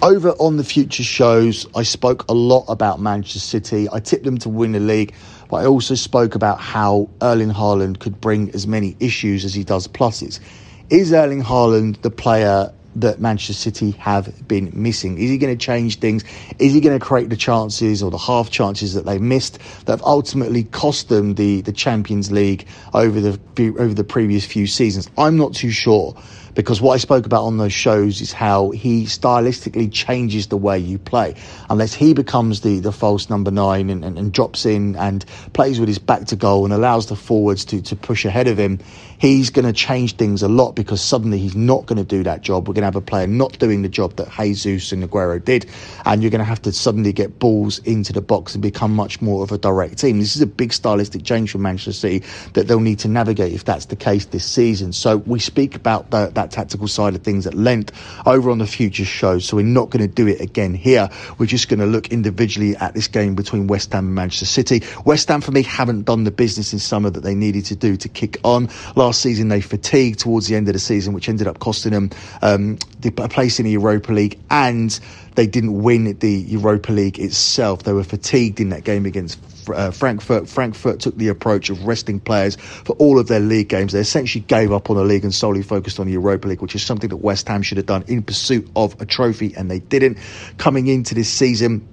Over 0.00 0.30
on 0.30 0.56
the 0.56 0.64
future 0.64 1.02
shows, 1.02 1.66
I 1.74 1.82
spoke 1.82 2.24
a 2.30 2.34
lot 2.34 2.64
about 2.66 2.98
Manchester 2.98 3.38
City. 3.38 3.86
I 3.92 4.00
tipped 4.00 4.24
them 4.24 4.38
to 4.38 4.48
win 4.48 4.72
the 4.72 4.80
league. 4.80 5.12
But 5.50 5.58
I 5.58 5.66
also 5.66 5.94
spoke 5.94 6.36
about 6.36 6.58
how 6.58 7.10
Erling 7.20 7.50
Haaland 7.50 7.98
could 7.98 8.18
bring 8.18 8.48
as 8.54 8.66
many 8.66 8.96
issues 8.98 9.44
as 9.44 9.52
he 9.52 9.62
does 9.62 9.88
pluses. 9.88 10.40
Is 10.88 11.12
Erling 11.12 11.42
Haaland 11.42 12.00
the 12.00 12.10
player 12.10 12.72
that 13.00 13.20
Manchester 13.20 13.52
City 13.52 13.92
have 13.92 14.46
been 14.46 14.70
missing? 14.74 15.18
Is 15.18 15.30
he 15.30 15.38
going 15.38 15.56
to 15.56 15.64
change 15.64 15.98
things? 15.98 16.24
Is 16.58 16.72
he 16.72 16.80
going 16.80 16.98
to 16.98 17.04
create 17.04 17.30
the 17.30 17.36
chances 17.36 18.02
or 18.02 18.10
the 18.10 18.18
half 18.18 18.50
chances 18.50 18.94
that 18.94 19.06
they 19.06 19.18
missed 19.18 19.58
that 19.86 19.92
have 19.92 20.02
ultimately 20.02 20.64
cost 20.64 21.08
them 21.08 21.34
the, 21.34 21.60
the 21.62 21.72
Champions 21.72 22.30
League 22.30 22.66
over 22.94 23.20
the 23.20 23.38
over 23.78 23.94
the 23.94 24.04
previous 24.04 24.44
few 24.44 24.66
seasons? 24.66 25.08
I'm 25.16 25.36
not 25.36 25.54
too 25.54 25.70
sure 25.70 26.16
because 26.58 26.80
what 26.80 26.94
I 26.94 26.96
spoke 26.96 27.24
about 27.24 27.44
on 27.44 27.56
those 27.56 27.72
shows 27.72 28.20
is 28.20 28.32
how 28.32 28.70
he 28.70 29.04
stylistically 29.04 29.92
changes 29.92 30.48
the 30.48 30.56
way 30.56 30.76
you 30.76 30.98
play. 30.98 31.36
Unless 31.70 31.94
he 31.94 32.14
becomes 32.14 32.62
the, 32.62 32.80
the 32.80 32.90
false 32.90 33.30
number 33.30 33.52
nine 33.52 33.90
and, 33.90 34.04
and, 34.04 34.18
and 34.18 34.32
drops 34.32 34.66
in 34.66 34.96
and 34.96 35.24
plays 35.52 35.78
with 35.78 35.88
his 35.88 36.00
back 36.00 36.24
to 36.26 36.34
goal 36.34 36.64
and 36.64 36.74
allows 36.74 37.06
the 37.06 37.14
forwards 37.14 37.64
to, 37.66 37.80
to 37.82 37.94
push 37.94 38.24
ahead 38.24 38.48
of 38.48 38.58
him, 38.58 38.80
he's 39.18 39.50
going 39.50 39.64
to 39.64 39.72
change 39.72 40.16
things 40.16 40.42
a 40.42 40.48
lot 40.48 40.72
because 40.72 41.02
suddenly 41.02 41.38
he's 41.38 41.56
not 41.56 41.86
going 41.86 41.98
to 41.98 42.04
do 42.04 42.22
that 42.22 42.40
job. 42.40 42.68
We're 42.68 42.74
going 42.74 42.82
to 42.82 42.86
have 42.86 42.96
a 42.96 43.00
player 43.00 43.26
not 43.26 43.58
doing 43.58 43.82
the 43.82 43.88
job 43.88 44.16
that 44.16 44.30
Jesus 44.30 44.92
and 44.92 45.02
Aguero 45.02 45.44
did, 45.44 45.66
and 46.04 46.22
you're 46.22 46.30
going 46.30 46.40
to 46.40 46.44
have 46.44 46.62
to 46.62 46.72
suddenly 46.72 47.12
get 47.12 47.38
balls 47.38 47.78
into 47.80 48.12
the 48.12 48.20
box 48.20 48.54
and 48.54 48.62
become 48.62 48.94
much 48.94 49.20
more 49.20 49.42
of 49.42 49.52
a 49.52 49.58
direct 49.58 49.98
team. 49.98 50.18
This 50.18 50.36
is 50.36 50.42
a 50.42 50.46
big 50.46 50.72
stylistic 50.72 51.24
change 51.24 51.52
for 51.52 51.58
Manchester 51.58 51.92
City 51.92 52.24
that 52.54 52.68
they'll 52.68 52.80
need 52.80 53.00
to 53.00 53.08
navigate 53.08 53.52
if 53.52 53.64
that's 53.64 53.86
the 53.86 53.96
case 53.96 54.26
this 54.26 54.44
season. 54.44 54.92
So 54.92 55.18
we 55.18 55.38
speak 55.38 55.74
about 55.74 56.10
the, 56.10 56.30
that 56.34 56.50
tactical 56.50 56.88
side 56.88 57.14
of 57.14 57.22
things 57.22 57.46
at 57.46 57.54
length 57.54 57.92
over 58.26 58.50
on 58.50 58.58
the 58.58 58.66
future 58.66 59.04
show. 59.04 59.38
So 59.38 59.56
we're 59.56 59.62
not 59.62 59.90
going 59.90 60.06
to 60.06 60.12
do 60.12 60.26
it 60.26 60.40
again 60.40 60.74
here. 60.74 61.08
We're 61.38 61.46
just 61.46 61.68
going 61.68 61.80
to 61.80 61.86
look 61.86 62.08
individually 62.08 62.76
at 62.76 62.94
this 62.94 63.08
game 63.08 63.34
between 63.34 63.66
West 63.66 63.92
Ham 63.92 64.06
and 64.06 64.14
Manchester 64.14 64.46
City. 64.46 64.82
West 65.04 65.28
Ham, 65.28 65.40
for 65.40 65.50
me, 65.50 65.62
haven't 65.62 66.04
done 66.04 66.24
the 66.24 66.30
business 66.30 66.72
in 66.72 66.78
summer 66.78 67.10
that 67.10 67.20
they 67.20 67.34
needed 67.34 67.64
to 67.66 67.76
do 67.76 67.96
to 67.96 68.08
kick 68.08 68.38
on. 68.44 68.68
Last 68.94 69.07
season, 69.12 69.48
they 69.48 69.60
fatigued 69.60 70.20
towards 70.20 70.46
the 70.46 70.56
end 70.56 70.68
of 70.68 70.74
the 70.74 70.80
season, 70.80 71.12
which 71.12 71.28
ended 71.28 71.46
up 71.46 71.58
costing 71.58 71.92
them 71.92 72.10
um, 72.42 72.78
a 73.04 73.28
place 73.28 73.58
in 73.58 73.64
the 73.64 73.72
Europa 73.72 74.12
League 74.12 74.38
and 74.50 74.98
they 75.38 75.46
didn't 75.46 75.82
win 75.82 76.18
the 76.18 76.32
Europa 76.32 76.90
League 76.90 77.20
itself. 77.20 77.84
They 77.84 77.92
were 77.92 78.02
fatigued 78.02 78.58
in 78.58 78.70
that 78.70 78.82
game 78.82 79.06
against 79.06 79.38
uh, 79.68 79.92
Frankfurt. 79.92 80.48
Frankfurt 80.48 80.98
took 80.98 81.16
the 81.16 81.28
approach 81.28 81.70
of 81.70 81.84
resting 81.84 82.18
players 82.18 82.56
for 82.56 82.96
all 82.96 83.20
of 83.20 83.28
their 83.28 83.38
league 83.38 83.68
games. 83.68 83.92
They 83.92 84.00
essentially 84.00 84.42
gave 84.42 84.72
up 84.72 84.90
on 84.90 84.96
the 84.96 85.04
league 85.04 85.22
and 85.22 85.32
solely 85.32 85.62
focused 85.62 86.00
on 86.00 86.06
the 86.06 86.12
Europa 86.12 86.48
League, 86.48 86.60
which 86.60 86.74
is 86.74 86.82
something 86.82 87.08
that 87.10 87.18
West 87.18 87.46
Ham 87.46 87.62
should 87.62 87.76
have 87.76 87.86
done 87.86 88.02
in 88.08 88.22
pursuit 88.22 88.68
of 88.74 89.00
a 89.00 89.06
trophy, 89.06 89.54
and 89.56 89.70
they 89.70 89.78
didn't. 89.78 90.18
Coming 90.56 90.88
into 90.88 91.14
this 91.14 91.30
season, 91.30 91.86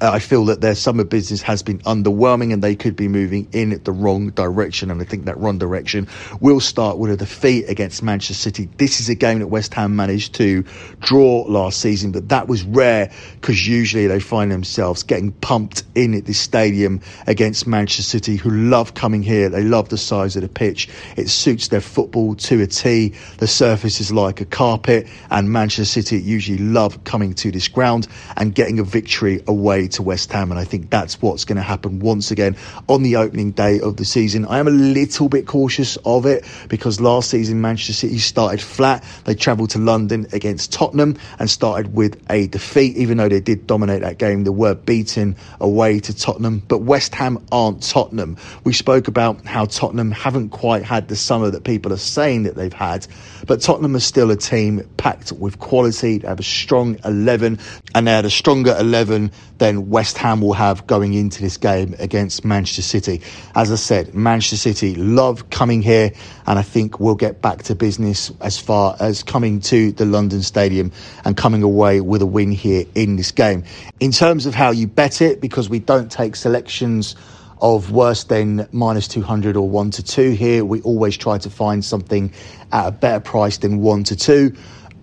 Uh, 0.00 0.10
I 0.12 0.18
feel 0.18 0.46
that 0.46 0.62
their 0.62 0.74
summer 0.74 1.04
business 1.04 1.42
has 1.42 1.62
been 1.62 1.78
underwhelming 1.80 2.54
and 2.54 2.62
they 2.62 2.74
could 2.74 2.96
be 2.96 3.06
moving 3.06 3.48
in 3.52 3.82
the 3.84 3.92
wrong 3.92 4.30
direction. 4.30 4.90
And 4.90 5.00
I 5.02 5.04
think 5.04 5.26
that 5.26 5.36
wrong 5.36 5.58
direction 5.58 6.08
will 6.40 6.60
start 6.60 6.96
with 6.96 7.10
a 7.10 7.16
defeat 7.18 7.66
against 7.68 8.02
Manchester 8.02 8.34
City. 8.34 8.70
This 8.78 9.00
is 9.00 9.10
a 9.10 9.14
game 9.14 9.40
that 9.40 9.48
West 9.48 9.74
Ham 9.74 9.96
managed 9.96 10.34
to 10.36 10.64
draw 11.00 11.44
last 11.48 11.80
season, 11.80 12.12
but 12.12 12.30
that 12.30 12.48
was 12.48 12.62
rare 12.62 13.12
because 13.40 13.66
usually 13.68 14.06
they 14.06 14.20
find 14.20 14.50
themselves 14.50 15.02
getting 15.02 15.32
pumped 15.32 15.82
in 15.94 16.14
at 16.14 16.24
this 16.24 16.38
stadium 16.40 17.00
against 17.26 17.66
Manchester 17.66 18.02
City, 18.02 18.36
who 18.36 18.50
love 18.50 18.94
coming 18.94 19.22
here. 19.22 19.50
They 19.50 19.64
love 19.64 19.90
the 19.90 19.98
size 19.98 20.34
of 20.34 20.42
the 20.42 20.48
pitch. 20.48 20.88
It 21.16 21.28
suits 21.28 21.68
their 21.68 21.82
football 21.82 22.36
to 22.36 22.62
a 22.62 22.66
T. 22.66 23.12
The 23.36 23.46
surface 23.46 24.00
is 24.00 24.10
like 24.10 24.40
a 24.40 24.46
carpet, 24.46 25.08
and 25.30 25.50
Manchester 25.52 25.84
City 25.84 26.22
usually 26.22 26.58
love 26.58 27.04
coming 27.04 27.34
to 27.34 27.50
this 27.50 27.68
ground 27.68 28.08
and 28.36 28.54
getting 28.54 28.78
a 28.78 28.84
victory 28.84 29.42
away 29.46 29.79
to 29.88 30.02
West 30.02 30.32
Ham, 30.32 30.50
and 30.50 30.58
I 30.58 30.64
think 30.64 30.90
that's 30.90 31.20
what's 31.20 31.44
going 31.44 31.56
to 31.56 31.62
happen 31.62 32.00
once 32.00 32.30
again 32.30 32.56
on 32.88 33.02
the 33.02 33.16
opening 33.16 33.52
day 33.52 33.80
of 33.80 33.96
the 33.96 34.04
season. 34.04 34.46
I 34.46 34.58
am 34.58 34.68
a 34.68 34.72
little 34.72 35.28
bit 35.28 35.46
cautious 35.46 35.96
of 36.04 36.26
it 36.26 36.44
because 36.68 37.00
last 37.00 37.30
season 37.30 37.60
Manchester 37.60 37.92
City 37.92 38.18
started 38.18 38.60
flat. 38.60 39.04
They 39.24 39.34
travelled 39.34 39.70
to 39.70 39.78
London 39.78 40.26
against 40.32 40.72
Tottenham 40.72 41.16
and 41.38 41.48
started 41.48 41.94
with 41.94 42.20
a 42.30 42.46
defeat, 42.46 42.96
even 42.96 43.18
though 43.18 43.28
they 43.28 43.40
did 43.40 43.66
dominate 43.66 44.02
that 44.02 44.18
game. 44.18 44.44
They 44.44 44.50
were 44.50 44.74
beaten 44.74 45.36
away 45.60 46.00
to 46.00 46.16
Tottenham, 46.16 46.62
but 46.66 46.78
West 46.78 47.14
Ham 47.14 47.44
aren't 47.50 47.82
Tottenham. 47.82 48.36
We 48.64 48.72
spoke 48.72 49.08
about 49.08 49.44
how 49.46 49.64
Tottenham 49.64 50.10
haven't 50.10 50.50
quite 50.50 50.84
had 50.84 51.08
the 51.08 51.16
summer 51.16 51.50
that 51.50 51.64
people 51.64 51.92
are 51.92 51.98
saying 51.98 52.44
that 52.44 52.56
they've 52.56 52.72
had, 52.72 53.06
but 53.46 53.60
Tottenham 53.60 53.94
is 53.96 54.04
still 54.04 54.30
a 54.30 54.36
team 54.36 54.88
packed 54.96 55.32
with 55.32 55.58
quality. 55.58 56.18
They 56.18 56.28
have 56.28 56.40
a 56.40 56.44
strong 56.44 56.98
11, 57.04 57.58
and 57.94 58.06
they 58.06 58.12
had 58.12 58.24
a 58.24 58.30
stronger 58.30 58.76
11 58.78 59.32
than 59.70 59.88
West 59.88 60.18
Ham 60.18 60.40
will 60.40 60.52
have 60.52 60.86
going 60.88 61.14
into 61.14 61.40
this 61.40 61.56
game 61.56 61.94
against 62.00 62.44
Manchester 62.44 62.82
City. 62.82 63.20
As 63.54 63.70
I 63.70 63.76
said, 63.76 64.14
Manchester 64.14 64.56
City 64.56 64.96
love 64.96 65.48
coming 65.50 65.80
here, 65.80 66.10
and 66.46 66.58
I 66.58 66.62
think 66.62 66.98
we'll 66.98 67.14
get 67.14 67.40
back 67.40 67.62
to 67.64 67.76
business 67.76 68.32
as 68.40 68.58
far 68.58 68.96
as 68.98 69.22
coming 69.22 69.60
to 69.60 69.92
the 69.92 70.04
London 70.04 70.42
Stadium 70.42 70.90
and 71.24 71.36
coming 71.36 71.62
away 71.62 72.00
with 72.00 72.20
a 72.20 72.26
win 72.26 72.50
here 72.50 72.84
in 72.96 73.14
this 73.14 73.30
game. 73.30 73.62
In 74.00 74.10
terms 74.10 74.44
of 74.46 74.54
how 74.54 74.72
you 74.72 74.88
bet 74.88 75.22
it, 75.22 75.40
because 75.40 75.68
we 75.68 75.78
don't 75.78 76.10
take 76.10 76.34
selections 76.34 77.14
of 77.62 77.92
worse 77.92 78.24
than 78.24 78.66
minus 78.72 79.06
200 79.06 79.56
or 79.56 79.68
1 79.68 79.90
to 79.92 80.02
2 80.02 80.30
here, 80.30 80.64
we 80.64 80.80
always 80.82 81.16
try 81.16 81.38
to 81.38 81.50
find 81.50 81.84
something 81.84 82.32
at 82.72 82.88
a 82.88 82.90
better 82.90 83.20
price 83.20 83.58
than 83.58 83.78
1 83.78 84.04
to 84.04 84.16
2. 84.16 84.56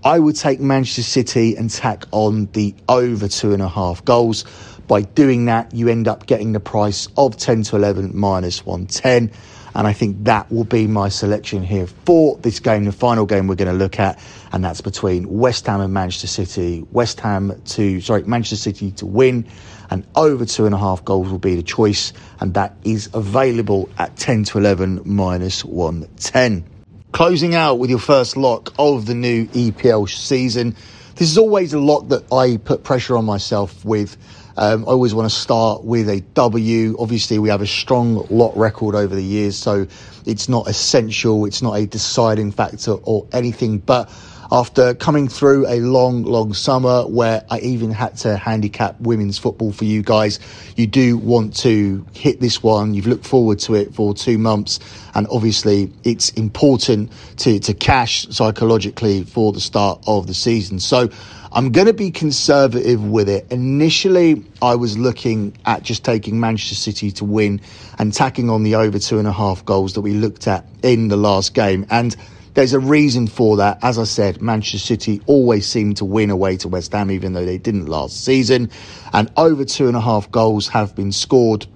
I 0.07 0.19
would 0.19 0.37
take 0.37 0.61
Manchester 0.61 1.03
City 1.03 1.57
and 1.57 1.69
tack 1.69 2.05
on 2.11 2.45
the 2.53 2.73
over 2.87 3.27
two 3.27 3.51
and 3.51 3.61
a 3.61 3.67
half 3.67 4.05
goals. 4.05 4.45
By 4.87 5.01
doing 5.01 5.43
that, 5.47 5.73
you 5.73 5.89
end 5.89 6.07
up 6.07 6.27
getting 6.27 6.53
the 6.53 6.61
price 6.61 7.09
of 7.17 7.35
10 7.35 7.63
to 7.63 7.75
11 7.75 8.15
minus 8.15 8.65
110. 8.65 9.29
And 9.75 9.85
I 9.85 9.91
think 9.91 10.23
that 10.23 10.49
will 10.49 10.63
be 10.63 10.87
my 10.87 11.09
selection 11.09 11.61
here 11.61 11.87
for 11.87 12.37
this 12.37 12.61
game, 12.61 12.85
the 12.85 12.93
final 12.93 13.25
game 13.25 13.47
we're 13.47 13.55
going 13.55 13.69
to 13.69 13.77
look 13.77 13.99
at. 13.99 14.17
And 14.53 14.63
that's 14.63 14.79
between 14.79 15.27
West 15.27 15.67
Ham 15.67 15.81
and 15.81 15.93
Manchester 15.93 16.27
City. 16.27 16.87
West 16.89 17.19
Ham 17.19 17.61
to, 17.65 17.99
sorry, 17.99 18.23
Manchester 18.23 18.55
City 18.55 18.91
to 18.91 19.05
win. 19.05 19.45
And 19.89 20.07
over 20.15 20.45
two 20.45 20.65
and 20.65 20.73
a 20.73 20.77
half 20.77 21.03
goals 21.03 21.29
will 21.29 21.37
be 21.37 21.55
the 21.55 21.63
choice. 21.63 22.13
And 22.39 22.53
that 22.53 22.77
is 22.85 23.09
available 23.13 23.89
at 23.97 24.15
10 24.15 24.45
to 24.45 24.59
11 24.59 25.01
minus 25.03 25.65
110. 25.65 26.76
Closing 27.13 27.55
out 27.55 27.79
with 27.79 27.89
your 27.89 27.99
first 27.99 28.37
lock 28.37 28.73
of 28.77 29.05
the 29.05 29.15
new 29.15 29.47
EPL 29.47 30.09
season. 30.09 30.75
This 31.15 31.31
is 31.31 31.37
always 31.37 31.73
a 31.73 31.79
lock 31.79 32.09
that 32.09 32.31
I 32.31 32.57
put 32.57 32.83
pressure 32.83 33.17
on 33.17 33.25
myself 33.25 33.83
with. 33.85 34.17
Um, 34.57 34.83
I 34.83 34.87
always 34.87 35.13
want 35.13 35.29
to 35.29 35.35
start 35.35 35.83
with 35.83 36.09
a 36.09 36.19
W. 36.19 36.95
Obviously, 36.99 37.39
we 37.39 37.49
have 37.49 37.61
a 37.61 37.67
strong 37.67 38.27
lot 38.29 38.55
record 38.57 38.93
over 38.93 39.15
the 39.15 39.23
years, 39.23 39.55
so 39.55 39.87
it's 40.25 40.49
not 40.49 40.67
essential, 40.67 41.45
it's 41.45 41.61
not 41.61 41.73
a 41.75 41.87
deciding 41.87 42.51
factor 42.51 42.91
or 42.91 43.25
anything. 43.31 43.77
But 43.77 44.09
after 44.51 44.93
coming 44.93 45.27
through 45.27 45.67
a 45.67 45.79
long, 45.79 46.23
long 46.23 46.53
summer 46.53 47.05
where 47.07 47.45
I 47.49 47.59
even 47.59 47.91
had 47.91 48.17
to 48.17 48.37
handicap 48.37 48.99
women's 48.99 49.37
football 49.37 49.71
for 49.71 49.85
you 49.85 50.01
guys, 50.01 50.39
you 50.75 50.87
do 50.87 51.17
want 51.17 51.55
to 51.57 52.05
hit 52.13 52.39
this 52.39 52.63
one. 52.63 52.93
You've 52.93 53.07
looked 53.07 53.25
forward 53.25 53.59
to 53.59 53.75
it 53.75 53.93
for 53.93 54.13
two 54.13 54.37
months, 54.37 54.79
and 55.15 55.27
obviously 55.29 55.91
it's 56.03 56.29
important 56.31 57.11
to, 57.37 57.59
to 57.59 57.73
cash 57.73 58.27
psychologically 58.29 59.23
for 59.23 59.51
the 59.51 59.59
start 59.59 60.03
of 60.07 60.27
the 60.27 60.33
season. 60.33 60.79
So 60.79 61.09
I'm 61.51 61.71
going 61.71 61.87
to 61.87 61.93
be 61.93 62.11
conservative 62.11 63.03
with 63.03 63.29
it. 63.29 63.51
Initially, 63.51 64.43
I 64.61 64.75
was 64.75 64.97
looking 64.97 65.57
at 65.65 65.81
just 65.81 66.03
taking 66.03 66.39
Manchester 66.39 66.75
City 66.75 67.11
to 67.13 67.25
win 67.25 67.61
and 67.97 68.13
tacking 68.13 68.49
on 68.49 68.63
the 68.63 68.75
over 68.75 68.99
two 68.99 69.17
and 69.17 69.27
a 69.27 69.31
half 69.31 69.65
goals 69.65 69.93
that 69.93 70.01
we 70.01 70.13
looked 70.13 70.47
at 70.47 70.65
in 70.83 71.07
the 71.07 71.17
last 71.17 71.53
game. 71.53 71.85
And 71.89 72.15
there's 72.57 72.73
a 72.73 72.79
reason 72.79 73.27
for 73.27 73.55
that. 73.57 73.77
As 73.83 73.99
I 73.99 74.03
said, 74.03 74.41
Manchester 74.41 74.79
City 74.79 75.21
always 75.27 75.67
seem 75.67 75.93
to 75.93 76.03
win 76.03 76.31
away 76.31 76.57
to 76.57 76.67
West 76.67 76.91
Ham, 76.91 77.11
even 77.11 77.33
though 77.33 77.45
they 77.45 77.59
didn't 77.59 77.85
last 77.85 78.25
season. 78.25 78.71
And 79.13 79.31
over 79.37 79.63
two 79.63 79.87
and 79.87 79.95
a 79.95 80.01
half 80.01 80.31
goals 80.31 80.67
have 80.69 80.95
been 80.95 81.11
scored 81.11 81.67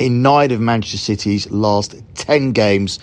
in 0.00 0.20
nine 0.20 0.50
of 0.50 0.60
Manchester 0.60 0.98
City's 0.98 1.48
last 1.52 1.94
10 2.16 2.50
games. 2.50 2.98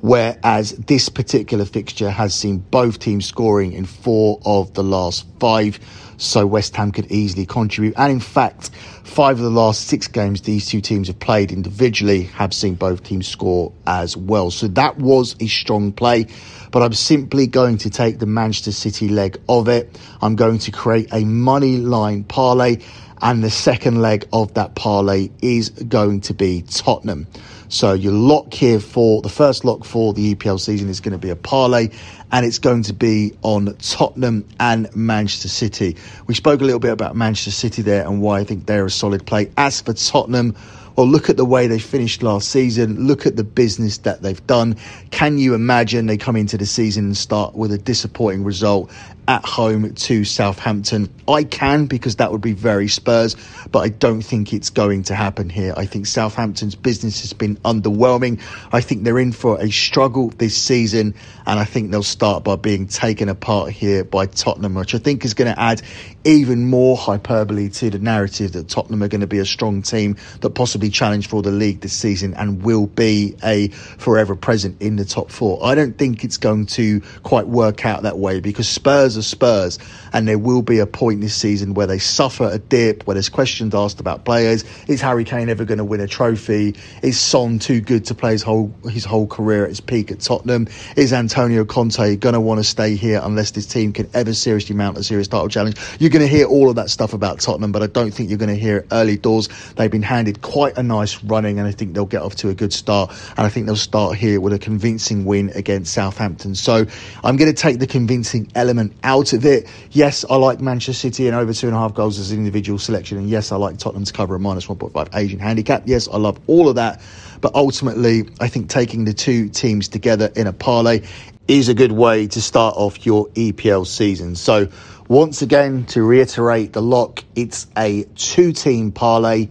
Whereas 0.00 0.72
this 0.72 1.08
particular 1.08 1.64
fixture 1.64 2.10
has 2.10 2.34
seen 2.34 2.58
both 2.58 2.98
teams 2.98 3.24
scoring 3.24 3.72
in 3.72 3.84
four 3.84 4.40
of 4.44 4.74
the 4.74 4.82
last 4.82 5.26
five 5.38 5.78
so 6.18 6.46
West 6.46 6.76
Ham 6.76 6.92
could 6.92 7.10
easily 7.10 7.46
contribute. 7.46 7.94
And 7.96 8.12
in 8.12 8.20
fact, 8.20 8.70
five 9.04 9.38
of 9.38 9.44
the 9.44 9.50
last 9.50 9.86
six 9.86 10.06
games 10.06 10.42
these 10.42 10.66
two 10.66 10.80
teams 10.80 11.08
have 11.08 11.18
played 11.18 11.50
individually 11.50 12.24
have 12.24 12.52
seen 12.52 12.74
both 12.74 13.02
teams 13.02 13.26
score 13.26 13.72
as 13.86 14.16
well. 14.16 14.50
So 14.50 14.68
that 14.68 14.98
was 14.98 15.34
a 15.40 15.46
strong 15.46 15.92
play. 15.92 16.26
But 16.70 16.82
I'm 16.82 16.92
simply 16.92 17.46
going 17.46 17.78
to 17.78 17.90
take 17.90 18.18
the 18.18 18.26
Manchester 18.26 18.72
City 18.72 19.08
leg 19.08 19.38
of 19.48 19.68
it. 19.68 19.98
I'm 20.20 20.36
going 20.36 20.58
to 20.60 20.70
create 20.70 21.08
a 21.12 21.24
money 21.24 21.78
line 21.78 22.24
parlay. 22.24 22.78
And 23.20 23.42
the 23.42 23.50
second 23.50 24.00
leg 24.00 24.28
of 24.32 24.54
that 24.54 24.74
parlay 24.74 25.30
is 25.42 25.70
going 25.70 26.20
to 26.22 26.34
be 26.34 26.62
Tottenham. 26.62 27.26
So 27.68 27.92
your 27.92 28.12
lock 28.12 28.54
here 28.54 28.80
for 28.80 29.20
the 29.20 29.28
first 29.28 29.64
lock 29.64 29.84
for 29.84 30.14
the 30.14 30.34
EPL 30.34 30.58
season 30.58 30.88
is 30.88 31.00
going 31.00 31.12
to 31.12 31.18
be 31.18 31.28
a 31.28 31.36
parlay 31.36 31.90
and 32.32 32.46
it's 32.46 32.58
going 32.58 32.82
to 32.84 32.94
be 32.94 33.34
on 33.42 33.76
Tottenham 33.76 34.48
and 34.58 34.94
Manchester 34.96 35.48
City. 35.48 35.96
We 36.26 36.34
spoke 36.34 36.62
a 36.62 36.64
little 36.64 36.80
bit 36.80 36.92
about 36.92 37.14
Manchester 37.14 37.50
City 37.50 37.82
there 37.82 38.06
and 38.06 38.22
why 38.22 38.40
I 38.40 38.44
think 38.44 38.66
they're 38.66 38.86
a 38.86 38.90
solid 38.90 39.26
play. 39.26 39.50
As 39.58 39.82
for 39.82 39.92
Tottenham, 39.92 40.56
well, 40.98 41.06
look 41.06 41.30
at 41.30 41.36
the 41.36 41.44
way 41.44 41.68
they 41.68 41.78
finished 41.78 42.24
last 42.24 42.48
season. 42.48 43.06
Look 43.06 43.24
at 43.24 43.36
the 43.36 43.44
business 43.44 43.98
that 43.98 44.20
they've 44.20 44.44
done. 44.48 44.74
Can 45.12 45.38
you 45.38 45.54
imagine 45.54 46.06
they 46.06 46.16
come 46.16 46.34
into 46.34 46.58
the 46.58 46.66
season 46.66 47.04
and 47.04 47.16
start 47.16 47.54
with 47.54 47.70
a 47.70 47.78
disappointing 47.78 48.42
result 48.42 48.90
at 49.28 49.44
home 49.44 49.94
to 49.94 50.24
Southampton? 50.24 51.08
I 51.28 51.44
can 51.44 51.86
because 51.86 52.16
that 52.16 52.32
would 52.32 52.40
be 52.40 52.50
very 52.50 52.88
Spurs, 52.88 53.36
but 53.70 53.78
I 53.78 53.90
don't 53.90 54.22
think 54.22 54.52
it's 54.52 54.70
going 54.70 55.04
to 55.04 55.14
happen 55.14 55.48
here. 55.48 55.72
I 55.76 55.86
think 55.86 56.06
Southampton's 56.06 56.74
business 56.74 57.20
has 57.20 57.32
been 57.32 57.58
underwhelming. 57.58 58.42
I 58.72 58.80
think 58.80 59.04
they're 59.04 59.20
in 59.20 59.30
for 59.30 59.60
a 59.60 59.70
struggle 59.70 60.30
this 60.30 60.56
season, 60.56 61.14
and 61.46 61.60
I 61.60 61.64
think 61.64 61.92
they'll 61.92 62.02
start 62.02 62.42
by 62.42 62.56
being 62.56 62.88
taken 62.88 63.28
apart 63.28 63.70
here 63.70 64.02
by 64.02 64.26
Tottenham, 64.26 64.74
which 64.74 64.96
I 64.96 64.98
think 64.98 65.24
is 65.24 65.34
going 65.34 65.54
to 65.54 65.60
add 65.60 65.80
even 66.28 66.68
more 66.68 66.94
hyperbole 66.94 67.70
to 67.70 67.88
the 67.88 67.98
narrative 67.98 68.52
that 68.52 68.68
Tottenham 68.68 69.02
are 69.02 69.08
going 69.08 69.22
to 69.22 69.26
be 69.26 69.38
a 69.38 69.46
strong 69.46 69.80
team 69.80 70.14
that 70.42 70.50
possibly 70.50 70.90
challenge 70.90 71.26
for 71.26 71.40
the 71.40 71.50
league 71.50 71.80
this 71.80 71.94
season 71.94 72.34
and 72.34 72.62
will 72.62 72.86
be 72.86 73.34
a 73.42 73.68
forever 73.68 74.36
present 74.36 74.76
in 74.82 74.96
the 74.96 75.06
top 75.06 75.30
four. 75.30 75.58
I 75.64 75.74
don't 75.74 75.96
think 75.96 76.24
it's 76.24 76.36
going 76.36 76.66
to 76.66 77.00
quite 77.22 77.46
work 77.46 77.86
out 77.86 78.02
that 78.02 78.18
way 78.18 78.40
because 78.40 78.68
Spurs 78.68 79.16
are 79.16 79.22
Spurs 79.22 79.78
and 80.12 80.28
there 80.28 80.38
will 80.38 80.60
be 80.60 80.80
a 80.80 80.86
point 80.86 81.22
this 81.22 81.34
season 81.34 81.72
where 81.72 81.86
they 81.86 81.98
suffer 81.98 82.50
a 82.52 82.58
dip, 82.58 83.06
where 83.06 83.14
there's 83.14 83.30
questions 83.30 83.74
asked 83.74 83.98
about 83.98 84.26
players. 84.26 84.66
Is 84.86 85.00
Harry 85.00 85.24
Kane 85.24 85.48
ever 85.48 85.64
going 85.64 85.78
to 85.78 85.84
win 85.84 86.00
a 86.00 86.06
trophy? 86.06 86.76
Is 87.02 87.18
Son 87.18 87.58
too 87.58 87.80
good 87.80 88.04
to 88.04 88.14
play 88.14 88.32
his 88.32 88.42
whole 88.42 88.74
his 88.90 89.06
whole 89.06 89.26
career 89.26 89.62
at 89.62 89.70
his 89.70 89.80
peak 89.80 90.10
at 90.10 90.20
Tottenham? 90.20 90.68
Is 90.94 91.14
Antonio 91.14 91.64
Conte 91.64 92.16
going 92.16 92.34
to 92.34 92.40
want 92.40 92.58
to 92.60 92.64
stay 92.64 92.96
here 92.96 93.22
unless 93.24 93.52
this 93.52 93.64
team 93.64 93.94
can 93.94 94.10
ever 94.12 94.34
seriously 94.34 94.76
mount 94.76 94.98
a 94.98 95.02
serious 95.02 95.28
title 95.28 95.48
challenge? 95.48 95.78
You're 95.98 96.17
going 96.18 96.28
to 96.28 96.36
hear 96.36 96.46
all 96.46 96.68
of 96.68 96.76
that 96.76 96.90
stuff 96.90 97.12
about 97.12 97.38
Tottenham, 97.38 97.70
but 97.70 97.82
I 97.82 97.86
don't 97.86 98.10
think 98.10 98.28
you're 98.28 98.38
going 98.38 98.48
to 98.48 98.60
hear 98.60 98.78
it 98.78 98.88
early 98.90 99.16
doors. 99.16 99.48
They've 99.76 99.90
been 99.90 100.02
handed 100.02 100.42
quite 100.42 100.76
a 100.76 100.82
nice 100.82 101.22
running, 101.22 101.58
and 101.58 101.68
I 101.68 101.70
think 101.70 101.94
they'll 101.94 102.06
get 102.06 102.22
off 102.22 102.34
to 102.36 102.48
a 102.48 102.54
good 102.54 102.72
start. 102.72 103.10
And 103.36 103.46
I 103.46 103.48
think 103.48 103.66
they'll 103.66 103.76
start 103.76 104.16
here 104.16 104.40
with 104.40 104.52
a 104.52 104.58
convincing 104.58 105.24
win 105.24 105.50
against 105.54 105.92
Southampton. 105.92 106.56
So 106.56 106.86
I'm 107.22 107.36
going 107.36 107.54
to 107.54 107.56
take 107.56 107.78
the 107.78 107.86
convincing 107.86 108.50
element 108.56 108.94
out 109.04 109.32
of 109.32 109.44
it. 109.44 109.68
Yes, 109.92 110.24
I 110.28 110.34
like 110.36 110.60
Manchester 110.60 110.92
City 110.92 111.28
and 111.28 111.36
over 111.36 111.52
two 111.52 111.68
and 111.68 111.76
a 111.76 111.78
half 111.78 111.94
goals 111.94 112.18
as 112.18 112.32
an 112.32 112.38
individual 112.38 112.78
selection, 112.78 113.18
and 113.18 113.30
yes, 113.30 113.52
I 113.52 113.56
like 113.56 113.78
Tottenham 113.78 114.04
to 114.04 114.12
cover 114.12 114.34
a 114.34 114.40
minus 114.40 114.66
1.5 114.66 115.14
Asian 115.14 115.38
handicap. 115.38 115.84
Yes, 115.86 116.08
I 116.08 116.16
love 116.16 116.40
all 116.48 116.68
of 116.68 116.74
that. 116.76 117.00
But 117.40 117.54
ultimately, 117.54 118.28
I 118.40 118.48
think 118.48 118.68
taking 118.68 119.04
the 119.04 119.14
two 119.14 119.48
teams 119.48 119.86
together 119.86 120.32
in 120.34 120.48
a 120.48 120.52
parlay 120.52 121.02
is 121.46 121.68
a 121.68 121.74
good 121.74 121.92
way 121.92 122.26
to 122.26 122.42
start 122.42 122.74
off 122.76 123.06
your 123.06 123.26
EPL 123.28 123.86
season. 123.86 124.34
So 124.34 124.68
Once 125.08 125.40
again, 125.40 125.86
to 125.86 126.02
reiterate 126.02 126.74
the 126.74 126.82
lock, 126.82 127.24
it's 127.34 127.66
a 127.78 128.02
two 128.14 128.52
team 128.52 128.92
parlay. 128.92 129.48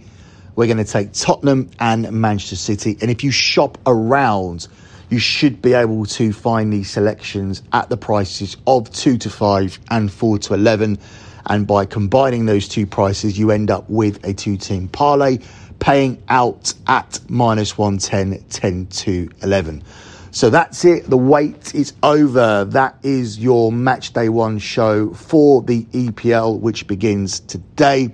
We're 0.55 0.67
going 0.67 0.77
to 0.77 0.83
take 0.83 1.13
Tottenham 1.13 1.71
and 1.79 2.11
Manchester 2.11 2.55
City. 2.55 2.95
And 3.01 3.09
if 3.09 3.23
you 3.23 3.31
shop 3.31 3.79
around, 3.87 4.67
you 5.09 5.17
should 5.17 5.59
be 5.59 5.73
able 5.73 6.05
to 6.05 6.31
find 6.31 6.71
these 6.71 6.91
selections 6.91 7.63
at 7.73 7.89
the 7.89 7.97
prices 7.97 8.55
of 8.67 8.91
2 8.91 9.17
to 9.17 9.31
5 9.31 9.79
and 9.89 10.11
4 10.11 10.37
to 10.37 10.53
11. 10.53 10.99
And 11.47 11.65
by 11.65 11.85
combining 11.87 12.45
those 12.45 12.67
two 12.67 12.85
prices, 12.85 13.39
you 13.39 13.49
end 13.49 13.71
up 13.71 13.89
with 13.89 14.23
a 14.27 14.35
two 14.35 14.57
team 14.57 14.87
parlay 14.87 15.39
paying 15.79 16.21
out 16.29 16.75
at 16.85 17.19
minus 17.29 17.75
110, 17.79 18.43
10 18.49 18.85
to 18.87 19.31
11. 19.41 19.83
So 20.31 20.49
that's 20.49 20.85
it. 20.85 21.09
The 21.09 21.17
wait 21.17 21.73
is 21.73 21.93
over. 22.03 22.65
That 22.65 22.97
is 23.03 23.39
your 23.39 23.71
match 23.71 24.13
day 24.13 24.29
one 24.29 24.59
show 24.59 25.13
for 25.13 25.61
the 25.61 25.83
EPL, 25.85 26.59
which 26.59 26.87
begins 26.87 27.39
today. 27.41 28.13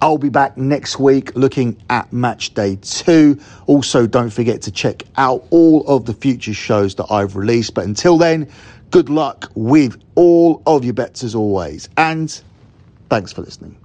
I'll 0.00 0.18
be 0.18 0.28
back 0.28 0.56
next 0.58 0.98
week 0.98 1.34
looking 1.34 1.80
at 1.88 2.12
match 2.12 2.54
day 2.54 2.76
two. 2.76 3.40
Also, 3.66 4.06
don't 4.06 4.30
forget 4.30 4.62
to 4.62 4.70
check 4.70 5.04
out 5.16 5.46
all 5.50 5.86
of 5.86 6.04
the 6.04 6.14
future 6.14 6.54
shows 6.54 6.94
that 6.96 7.06
I've 7.10 7.36
released. 7.36 7.74
But 7.74 7.84
until 7.84 8.18
then, 8.18 8.50
good 8.90 9.08
luck 9.08 9.50
with 9.54 10.00
all 10.14 10.62
of 10.66 10.84
your 10.84 10.94
bets 10.94 11.24
as 11.24 11.34
always. 11.34 11.88
And 11.96 12.38
thanks 13.08 13.32
for 13.32 13.42
listening. 13.42 13.78